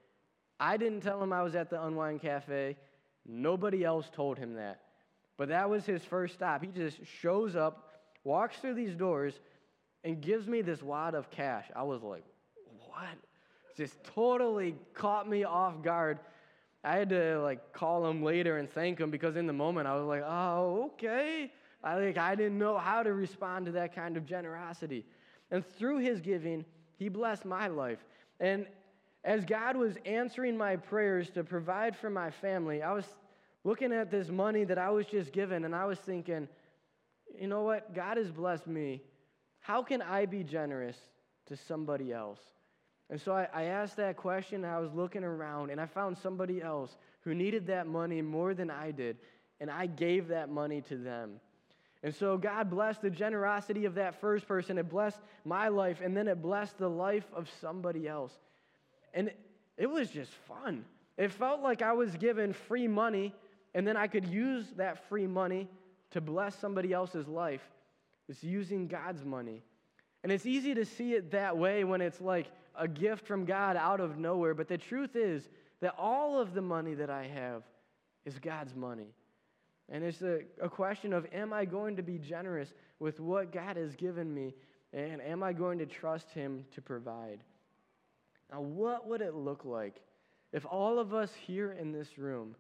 I 0.60 0.78
didn't 0.78 1.02
tell 1.02 1.22
him 1.22 1.32
I 1.32 1.42
was 1.42 1.56
at 1.56 1.70
the 1.70 1.82
Unwind 1.84 2.22
Cafe. 2.22 2.76
Nobody 3.26 3.84
else 3.84 4.10
told 4.12 4.38
him 4.38 4.56
that. 4.56 4.82
But 5.38 5.50
that 5.50 5.70
was 5.70 5.86
his 5.86 6.04
first 6.04 6.34
stop. 6.34 6.62
He 6.64 6.68
just 6.68 7.00
shows 7.22 7.56
up, 7.56 7.92
walks 8.24 8.58
through 8.58 8.74
these 8.74 8.96
doors, 8.96 9.40
and 10.04 10.22
gives 10.22 10.48
me 10.48 10.62
this 10.62 10.84
wad 10.84 11.16
of 11.16 11.30
cash. 11.32 11.66
I 11.76 11.84
was 11.84 12.02
like, 12.02 12.26
what? 12.88 13.18
just 13.80 14.04
totally 14.14 14.76
caught 14.94 15.28
me 15.28 15.46
off 15.46 15.82
guard. 15.82 16.20
I 16.84 16.98
had 16.98 17.10
to 17.10 17.40
like 17.40 17.72
call 17.72 18.06
him 18.06 18.22
later 18.22 18.58
and 18.58 18.70
thank 18.70 19.00
him 19.00 19.10
because 19.10 19.38
in 19.38 19.48
the 19.48 19.54
moment 19.54 19.88
I 19.88 19.96
was 19.96 20.06
like, 20.06 20.22
oh, 20.26 20.92
okay. 20.94 21.50
I 21.84 21.96
like 21.96 22.18
I 22.18 22.36
didn't 22.36 22.58
know 22.58 22.78
how 22.78 23.04
to 23.04 23.14
respond 23.14 23.66
to 23.68 23.72
that 23.74 23.96
kind 23.96 24.18
of 24.18 24.26
generosity. 24.26 25.06
And 25.52 25.66
through 25.66 26.00
his 26.00 26.22
giving, 26.22 26.66
he 26.98 27.10
blessed 27.10 27.46
my 27.46 27.68
life. 27.68 28.00
And 28.40 28.68
as 29.24 29.46
God 29.46 29.76
was 29.76 29.96
answering 30.06 30.58
my 30.58 30.76
prayers 30.76 31.30
to 31.32 31.44
provide 31.44 31.96
for 31.96 32.10
my 32.10 32.32
family, 32.32 32.82
I 32.82 32.94
was 32.94 33.06
looking 33.64 33.92
at 33.92 34.12
this 34.12 34.30
money 34.30 34.64
that 34.66 34.78
I 34.78 34.90
was 34.90 35.06
just 35.06 35.32
given 35.32 35.66
and 35.66 35.76
I 35.76 35.86
was 35.86 36.00
thinking, 36.00 36.48
you 37.40 37.48
know 37.48 37.64
what? 37.64 37.94
God 37.94 38.18
has 38.18 38.32
blessed 38.32 38.68
me. 38.68 39.02
How 39.60 39.84
can 39.84 40.02
I 40.02 40.26
be 40.26 40.44
generous 40.44 40.98
to 41.48 41.56
somebody 41.56 42.12
else? 42.12 42.40
And 43.10 43.20
so 43.20 43.34
I, 43.34 43.48
I 43.54 43.64
asked 43.64 43.98
that 43.98 44.18
question, 44.18 44.64
I 44.64 44.80
was 44.80 44.94
looking 44.94 45.24
around, 45.24 45.72
and 45.72 45.82
I 45.82 45.88
found 45.88 46.18
somebody 46.18 46.62
else 46.62 46.96
who 47.22 47.34
needed 47.34 47.68
that 47.68 47.88
money 47.88 48.22
more 48.22 48.54
than 48.54 48.70
I 48.70 48.92
did, 48.92 49.18
and 49.60 49.70
I 49.70 49.88
gave 49.88 50.28
that 50.28 50.50
money 50.50 50.82
to 50.82 50.96
them. 50.96 51.40
And 52.02 52.16
so 52.16 52.38
God 52.38 52.70
blessed 52.70 53.02
the 53.02 53.10
generosity 53.10 53.86
of 53.86 53.96
that 53.96 54.22
first 54.22 54.48
person. 54.48 54.78
It 54.78 54.90
blessed 54.90 55.20
my 55.44 55.68
life, 55.68 56.00
and 56.02 56.16
then 56.16 56.28
it 56.28 56.42
blessed 56.42 56.78
the 56.78 56.90
life 56.90 57.26
of 57.36 57.50
somebody 57.60 58.08
else. 58.08 58.34
And 59.14 59.32
it 59.78 59.90
was 59.90 60.10
just 60.10 60.32
fun. 60.48 60.86
It 61.18 61.32
felt 61.32 61.62
like 61.62 61.82
I 61.82 61.94
was 61.94 62.16
given 62.16 62.54
free 62.54 62.88
money, 62.88 63.34
and 63.74 63.86
then 63.86 63.98
I 63.98 64.08
could 64.08 64.26
use 64.26 64.66
that 64.78 65.10
free 65.10 65.28
money 65.28 65.68
to 66.12 66.22
bless 66.22 66.56
somebody 66.56 66.94
else's 66.94 67.28
life. 67.28 67.62
It's 68.30 68.44
using 68.44 68.88
God's 68.88 69.26
money. 69.26 69.62
And 70.24 70.32
it's 70.32 70.46
easy 70.46 70.74
to 70.76 70.86
see 70.86 71.14
it 71.14 71.32
that 71.32 71.58
way 71.58 71.84
when 71.84 72.02
it's 72.02 72.22
like, 72.22 72.48
a 72.80 72.88
gift 72.88 73.28
from 73.28 73.46
God 73.46 73.76
out 73.76 74.00
of 74.00 74.18
nowhere. 74.18 74.54
But 74.54 74.68
the 74.68 74.78
truth 74.78 75.16
is 75.16 75.50
that 75.82 75.94
all 75.98 76.40
of 76.40 76.54
the 76.54 76.62
money 76.62 76.96
that 76.96 77.10
I 77.10 77.28
have 77.28 77.64
is 78.26 78.40
God's 78.40 78.74
money. 78.74 79.14
And 79.92 80.04
it's 80.04 80.22
a, 80.22 80.42
a 80.62 80.70
question 80.70 81.14
of 81.14 81.26
am 81.34 81.52
I 81.52 81.66
going 81.66 81.96
to 81.96 82.04
be 82.04 82.18
generous 82.18 82.70
with 83.00 83.20
what 83.20 83.52
God 83.52 83.78
has 83.78 83.96
given 83.96 84.34
me? 84.34 84.54
And 84.94 85.22
am 85.22 85.44
I 85.44 85.54
going 85.54 85.80
to 85.80 85.86
trust 85.86 86.30
Him 86.32 86.66
to 86.74 86.82
provide? 86.82 87.40
Now, 88.52 88.62
what 88.62 89.08
would 89.08 89.22
it 89.22 89.36
look 89.36 89.66
like 89.66 90.02
if 90.52 90.66
all 90.66 91.00
of 91.00 91.14
us 91.14 91.32
here 91.46 91.74
in 91.74 91.92
this 91.92 92.18
room 92.18 92.56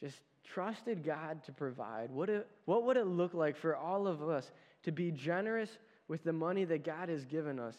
just 0.00 0.16
trusted 0.44 1.04
God 1.04 1.42
to 1.44 1.52
provide? 1.52 2.10
What, 2.10 2.30
it, 2.30 2.46
what 2.64 2.84
would 2.84 2.96
it 2.96 3.06
look 3.06 3.34
like 3.34 3.56
for 3.56 3.76
all 3.76 4.06
of 4.06 4.26
us 4.26 4.50
to 4.84 4.92
be 4.92 5.10
generous 5.10 5.70
with 6.08 6.24
the 6.24 6.32
money 6.32 6.64
that 6.64 6.84
God 6.84 7.08
has 7.08 7.24
given 7.24 7.58
us? 7.58 7.74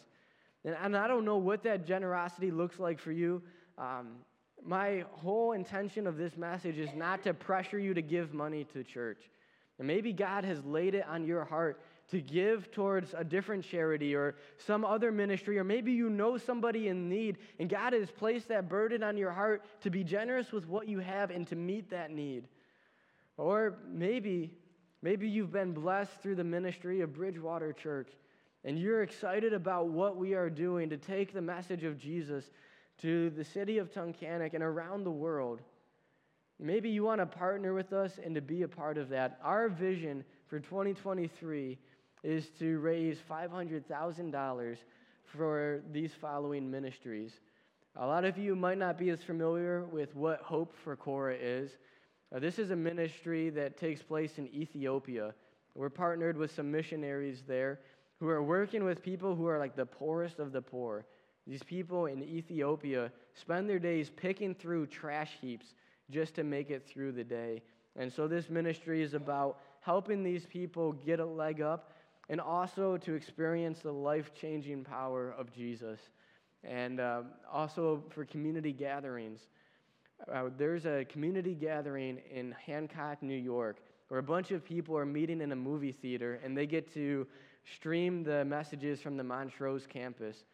And, 0.64 0.76
and 0.80 0.96
I 0.96 1.08
don't 1.08 1.24
know 1.24 1.38
what 1.38 1.62
that 1.64 1.86
generosity 1.86 2.50
looks 2.50 2.78
like 2.78 3.00
for 3.00 3.12
you. 3.12 3.42
Um, 3.78 4.16
my 4.64 5.04
whole 5.12 5.52
intention 5.52 6.06
of 6.06 6.16
this 6.16 6.36
message 6.36 6.78
is 6.78 6.90
not 6.94 7.22
to 7.24 7.34
pressure 7.34 7.78
you 7.78 7.94
to 7.94 8.02
give 8.02 8.34
money 8.34 8.64
to 8.72 8.84
church. 8.84 9.30
And 9.78 9.86
maybe 9.86 10.12
God 10.12 10.44
has 10.44 10.64
laid 10.64 10.94
it 10.94 11.06
on 11.08 11.24
your 11.24 11.44
heart 11.44 11.80
to 12.10 12.20
give 12.20 12.70
towards 12.72 13.14
a 13.16 13.24
different 13.24 13.64
charity 13.64 14.14
or 14.14 14.34
some 14.58 14.84
other 14.84 15.12
ministry, 15.12 15.58
or 15.58 15.64
maybe 15.64 15.92
you 15.92 16.10
know 16.10 16.36
somebody 16.36 16.88
in 16.88 17.08
need, 17.08 17.38
and 17.58 17.68
God 17.68 17.92
has 17.92 18.10
placed 18.10 18.48
that 18.48 18.68
burden 18.68 19.02
on 19.02 19.16
your 19.16 19.30
heart 19.30 19.64
to 19.82 19.90
be 19.90 20.02
generous 20.02 20.52
with 20.52 20.66
what 20.66 20.88
you 20.88 20.98
have 20.98 21.30
and 21.30 21.46
to 21.48 21.56
meet 21.56 21.88
that 21.90 22.10
need. 22.10 22.48
Or 23.36 23.78
maybe, 23.88 24.50
maybe 25.02 25.28
you've 25.28 25.52
been 25.52 25.72
blessed 25.72 26.12
through 26.20 26.34
the 26.34 26.44
ministry 26.44 27.00
of 27.00 27.14
Bridgewater 27.14 27.72
Church, 27.72 28.10
and 28.64 28.78
you're 28.78 29.02
excited 29.02 29.54
about 29.54 29.88
what 29.88 30.16
we 30.16 30.34
are 30.34 30.50
doing 30.50 30.90
to 30.90 30.98
take 30.98 31.32
the 31.32 31.40
message 31.40 31.84
of 31.84 31.96
Jesus 31.96 32.50
to 33.02 33.30
the 33.30 33.44
city 33.44 33.78
of 33.78 33.92
Tunkhannock 33.92 34.54
and 34.54 34.62
around 34.62 35.04
the 35.04 35.10
world. 35.10 35.60
Maybe 36.58 36.90
you 36.90 37.04
want 37.04 37.20
to 37.20 37.26
partner 37.26 37.72
with 37.72 37.92
us 37.92 38.18
and 38.22 38.34
to 38.34 38.42
be 38.42 38.62
a 38.62 38.68
part 38.68 38.98
of 38.98 39.08
that. 39.08 39.38
Our 39.42 39.68
vision 39.68 40.24
for 40.48 40.60
2023 40.60 41.78
is 42.22 42.48
to 42.58 42.78
raise 42.80 43.16
$500,000 43.30 44.76
for 45.24 45.82
these 45.90 46.12
following 46.20 46.70
ministries. 46.70 47.32
A 47.96 48.06
lot 48.06 48.24
of 48.24 48.36
you 48.36 48.54
might 48.54 48.78
not 48.78 48.98
be 48.98 49.10
as 49.10 49.22
familiar 49.22 49.84
with 49.84 50.14
what 50.14 50.40
Hope 50.42 50.74
for 50.84 50.96
Korah 50.96 51.36
is. 51.40 51.70
Uh, 52.34 52.38
this 52.38 52.58
is 52.58 52.70
a 52.70 52.76
ministry 52.76 53.50
that 53.50 53.78
takes 53.78 54.02
place 54.02 54.38
in 54.38 54.46
Ethiopia. 54.48 55.34
We're 55.74 55.88
partnered 55.88 56.36
with 56.36 56.54
some 56.54 56.70
missionaries 56.70 57.42
there 57.48 57.80
who 58.18 58.28
are 58.28 58.42
working 58.42 58.84
with 58.84 59.02
people 59.02 59.34
who 59.34 59.46
are 59.46 59.58
like 59.58 59.76
the 59.76 59.86
poorest 59.86 60.38
of 60.38 60.52
the 60.52 60.62
poor. 60.62 61.06
These 61.50 61.64
people 61.64 62.06
in 62.06 62.22
Ethiopia 62.22 63.10
spend 63.34 63.68
their 63.68 63.80
days 63.80 64.08
picking 64.08 64.54
through 64.54 64.86
trash 64.86 65.32
heaps 65.40 65.74
just 66.08 66.36
to 66.36 66.44
make 66.44 66.70
it 66.70 66.86
through 66.86 67.10
the 67.10 67.24
day. 67.24 67.60
And 67.96 68.12
so 68.12 68.28
this 68.28 68.48
ministry 68.48 69.02
is 69.02 69.14
about 69.14 69.58
helping 69.80 70.22
these 70.22 70.46
people 70.46 70.92
get 70.92 71.18
a 71.18 71.26
leg 71.26 71.60
up 71.60 71.90
and 72.28 72.40
also 72.40 72.96
to 72.98 73.14
experience 73.14 73.80
the 73.80 73.90
life 73.90 74.30
changing 74.32 74.84
power 74.84 75.34
of 75.36 75.52
Jesus. 75.52 75.98
And 76.62 77.00
uh, 77.00 77.22
also 77.52 78.04
for 78.10 78.24
community 78.24 78.72
gatherings. 78.72 79.40
Uh, 80.32 80.50
there's 80.56 80.86
a 80.86 81.04
community 81.06 81.54
gathering 81.54 82.20
in 82.32 82.54
Hancock, 82.64 83.24
New 83.24 83.34
York, 83.34 83.78
where 84.06 84.20
a 84.20 84.22
bunch 84.22 84.52
of 84.52 84.64
people 84.64 84.96
are 84.96 85.06
meeting 85.06 85.40
in 85.40 85.50
a 85.50 85.56
movie 85.56 85.96
theater 86.00 86.38
and 86.44 86.56
they 86.56 86.66
get 86.66 86.94
to 86.94 87.26
stream 87.74 88.22
the 88.22 88.44
messages 88.44 89.00
from 89.00 89.16
the 89.16 89.24
Montrose 89.24 89.84
campus. 89.88 90.44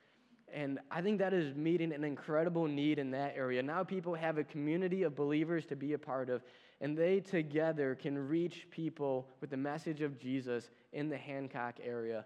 And 0.56 0.78
I 0.90 1.02
think 1.02 1.18
that 1.18 1.34
is 1.34 1.54
meeting 1.54 1.92
an 1.92 2.02
incredible 2.02 2.66
need 2.66 2.98
in 2.98 3.10
that 3.10 3.34
area. 3.36 3.62
Now 3.62 3.84
people 3.84 4.14
have 4.14 4.38
a 4.38 4.44
community 4.44 5.02
of 5.02 5.14
believers 5.14 5.66
to 5.66 5.76
be 5.76 5.92
a 5.92 5.98
part 5.98 6.30
of, 6.30 6.42
and 6.80 6.96
they 6.96 7.20
together 7.20 7.94
can 7.94 8.16
reach 8.16 8.66
people 8.70 9.28
with 9.42 9.50
the 9.50 9.56
message 9.58 10.00
of 10.00 10.18
Jesus 10.18 10.70
in 10.94 11.10
the 11.10 11.16
Hancock 11.18 11.74
area. 11.84 12.24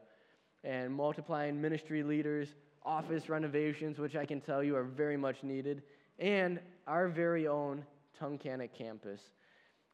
And 0.63 0.95
multiplying 0.95 1.61
ministry 1.61 2.05
leaders, 2.05 2.55
office 2.85 3.29
renovations, 3.29 3.99
which 3.99 4.15
I 4.15 4.25
can 4.27 4.41
tell 4.41 4.63
you 4.63 4.77
are 4.77 4.85
very 4.85 5.17
much 5.17 5.43
needed, 5.43 5.83
and 6.21 6.61
our 6.87 7.09
very 7.09 7.49
own 7.49 7.85
Tunkhannock 8.21 8.73
campus. 8.73 9.21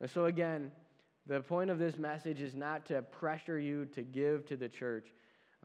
And 0.03 0.11
so, 0.11 0.27
again, 0.27 0.73
the 1.27 1.41
point 1.41 1.71
of 1.71 1.79
this 1.79 1.97
message 1.97 2.43
is 2.43 2.55
not 2.55 2.85
to 2.87 3.01
pressure 3.01 3.59
you 3.59 3.87
to 3.87 4.03
give 4.03 4.45
to 4.49 4.59
the 4.59 4.69
church, 4.69 5.07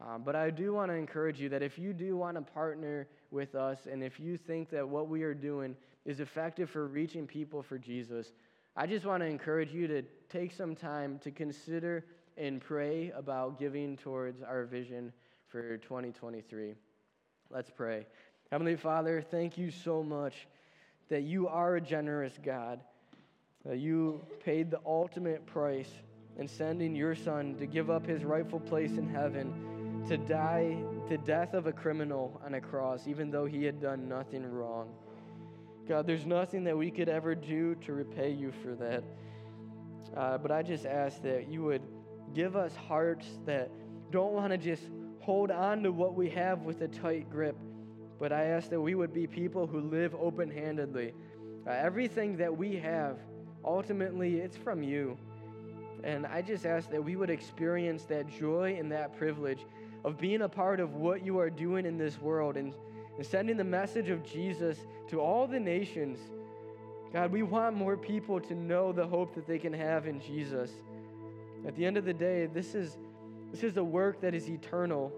um, 0.08 0.24
but 0.24 0.36
I 0.36 0.50
do 0.50 0.74
want 0.74 0.90
to 0.90 0.96
encourage 0.96 1.40
you 1.40 1.50
that 1.50 1.62
if 1.62 1.78
you 1.78 1.94
do 1.94 2.18
want 2.18 2.36
to 2.36 2.42
partner 2.42 3.08
with 3.30 3.56
us 3.56 3.88
and 3.92 4.04
if 4.04 4.20
you 4.20 4.36
think 4.36 4.70
that 4.72 4.88
what 4.88 5.08
we 5.08 5.24
are 5.24 5.34
doing 5.34 5.76
is 6.06 6.20
effective 6.20 6.70
for 6.70 6.88
reaching 6.88 7.28
people 7.28 7.62
for 7.62 7.78
Jesus, 7.78 8.34
I 8.76 8.88
just 8.88 9.06
want 9.06 9.22
to 9.22 9.28
encourage 9.28 9.72
you 9.72 9.88
to 9.88 10.02
take 10.30 10.54
some 10.54 10.76
time 10.76 11.20
to 11.20 11.32
consider 11.32 12.06
and 12.38 12.60
pray 12.60 13.12
about 13.16 13.60
giving 13.60 13.98
towards 13.98 14.42
our 14.42 14.64
vision 14.64 15.14
for 15.48 15.78
2023. 15.78 16.74
Let's 17.52 17.70
pray. 17.70 18.08
Heavenly 18.52 18.78
Father, 18.78 19.22
thank 19.22 19.58
you 19.58 19.70
so 19.70 20.02
much 20.02 20.48
that 21.10 21.24
you 21.24 21.48
are 21.48 21.76
a 21.76 21.82
generous 21.82 22.34
God, 22.44 22.80
that 23.66 23.78
you 23.78 24.26
paid 24.44 24.72
the 24.72 24.80
ultimate 24.86 25.46
price 25.46 25.92
in 26.38 26.48
sending 26.48 26.96
your 26.96 27.14
Son 27.14 27.56
to 27.60 27.68
give 27.68 27.92
up 27.92 28.06
his 28.06 28.24
rightful 28.24 28.62
place 28.62 28.92
in 28.92 29.08
heaven 29.10 29.71
to 30.08 30.18
die 30.18 30.78
the 31.10 31.18
death 31.18 31.54
of 31.54 31.68
a 31.68 31.72
criminal 31.72 32.42
on 32.46 32.56
a 32.56 32.62
cross, 32.62 33.08
even 33.08 33.32
though 33.32 33.46
he 33.46 33.64
had 33.64 33.82
done 33.82 34.08
nothing 34.08 34.46
wrong. 34.46 34.90
God, 35.88 36.08
there's 36.08 36.26
nothing 36.26 36.64
that 36.66 36.78
we 36.78 36.92
could 36.92 37.10
ever 37.10 37.36
do 37.36 37.76
to 37.76 37.94
repay 37.94 38.32
you 38.32 38.52
for 38.64 38.76
that. 38.76 39.04
Uh, 40.16 40.38
but 40.38 40.52
I 40.52 40.64
just 40.64 40.86
ask 40.86 41.22
that 41.24 41.50
you 41.50 41.64
would 41.64 41.82
give 42.34 42.56
us 42.56 42.76
hearts 42.76 43.28
that 43.46 43.70
don't 44.12 44.34
want 44.34 44.52
to 44.52 44.58
just 44.58 44.84
hold 45.20 45.52
on 45.52 45.84
to 45.84 45.92
what 45.92 46.16
we 46.16 46.30
have 46.30 46.62
with 46.64 46.82
a 46.82 46.88
tight 46.88 47.30
grip, 47.30 47.56
but 48.20 48.32
I 48.32 48.46
ask 48.46 48.70
that 48.70 48.82
we 48.82 48.96
would 48.96 49.14
be 49.14 49.28
people 49.28 49.68
who 49.68 49.82
live 49.82 50.16
open 50.16 50.50
handedly. 50.50 51.14
Uh, 51.68 51.72
everything 51.72 52.38
that 52.38 52.56
we 52.56 52.76
have, 52.78 53.18
ultimately, 53.64 54.38
it's 54.38 54.58
from 54.58 54.84
you. 54.84 55.18
And 56.04 56.26
I 56.26 56.42
just 56.42 56.66
ask 56.66 56.90
that 56.90 57.04
we 57.04 57.16
would 57.16 57.30
experience 57.30 58.04
that 58.06 58.28
joy 58.28 58.76
and 58.80 58.92
that 58.92 59.16
privilege 59.18 59.66
of 60.04 60.18
being 60.18 60.42
a 60.42 60.50
part 60.50 60.80
of 60.80 60.96
what 60.96 61.26
you 61.26 61.40
are 61.40 61.50
doing 61.50 61.86
in 61.86 61.98
this 61.98 62.20
world 62.20 62.58
and, 62.58 62.74
and 63.18 63.26
sending 63.26 63.58
the 63.58 63.64
message 63.64 64.10
of 64.10 64.24
Jesus 64.24 64.78
to 65.10 65.20
all 65.20 65.48
the 65.48 65.60
nations. 65.60 66.20
God, 67.14 67.32
we 67.32 67.44
want 67.44 67.76
more 67.76 67.98
people 67.98 68.40
to 68.40 68.56
know 68.56 68.92
the 68.92 69.06
hope 69.06 69.36
that 69.36 69.46
they 69.46 69.60
can 69.60 69.74
have 69.74 70.08
in 70.08 70.22
Jesus. 70.22 70.72
At 71.68 71.76
the 71.76 71.86
end 71.86 71.98
of 71.98 72.06
the 72.06 72.14
day, 72.14 72.48
this 72.48 72.74
is, 72.74 72.98
this 73.52 73.64
is 73.64 73.78
a 73.78 73.84
work 73.84 74.22
that 74.22 74.34
is 74.34 74.50
eternal, 74.50 75.12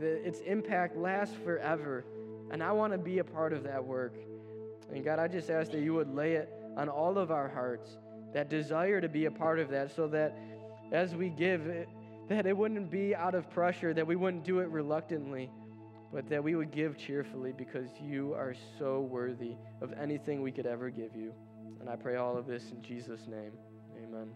that 0.00 0.26
its 0.26 0.40
impact 0.40 0.96
lasts 0.96 1.36
forever. 1.44 2.04
And 2.50 2.62
I 2.62 2.72
want 2.72 2.92
to 2.92 2.98
be 2.98 3.18
a 3.18 3.24
part 3.24 3.52
of 3.52 3.62
that 3.64 3.84
work. 3.84 4.14
And 4.92 5.04
God, 5.04 5.18
I 5.18 5.28
just 5.28 5.50
ask 5.50 5.70
that 5.72 5.80
you 5.80 5.94
would 5.94 6.14
lay 6.14 6.32
it 6.32 6.48
on 6.76 6.88
all 6.88 7.18
of 7.18 7.30
our 7.30 7.48
hearts, 7.48 7.98
that 8.32 8.48
desire 8.48 9.00
to 9.00 9.08
be 9.08 9.26
a 9.26 9.30
part 9.30 9.60
of 9.60 9.68
that, 9.70 9.94
so 9.94 10.08
that 10.08 10.36
as 10.92 11.14
we 11.14 11.28
give, 11.28 11.86
that 12.28 12.46
it 12.46 12.56
wouldn't 12.56 12.90
be 12.90 13.14
out 13.14 13.34
of 13.34 13.50
pressure, 13.50 13.92
that 13.94 14.06
we 14.06 14.16
wouldn't 14.16 14.44
do 14.44 14.60
it 14.60 14.68
reluctantly, 14.68 15.50
but 16.12 16.28
that 16.28 16.42
we 16.42 16.54
would 16.54 16.70
give 16.70 16.96
cheerfully 16.96 17.52
because 17.52 17.88
you 18.00 18.32
are 18.34 18.54
so 18.78 19.00
worthy 19.00 19.56
of 19.80 19.92
anything 20.00 20.42
we 20.42 20.52
could 20.52 20.66
ever 20.66 20.90
give 20.90 21.14
you. 21.14 21.32
And 21.80 21.88
I 21.88 21.96
pray 21.96 22.16
all 22.16 22.36
of 22.36 22.46
this 22.46 22.70
in 22.70 22.82
Jesus' 22.82 23.26
name. 23.26 23.52
Amen. 24.02 24.30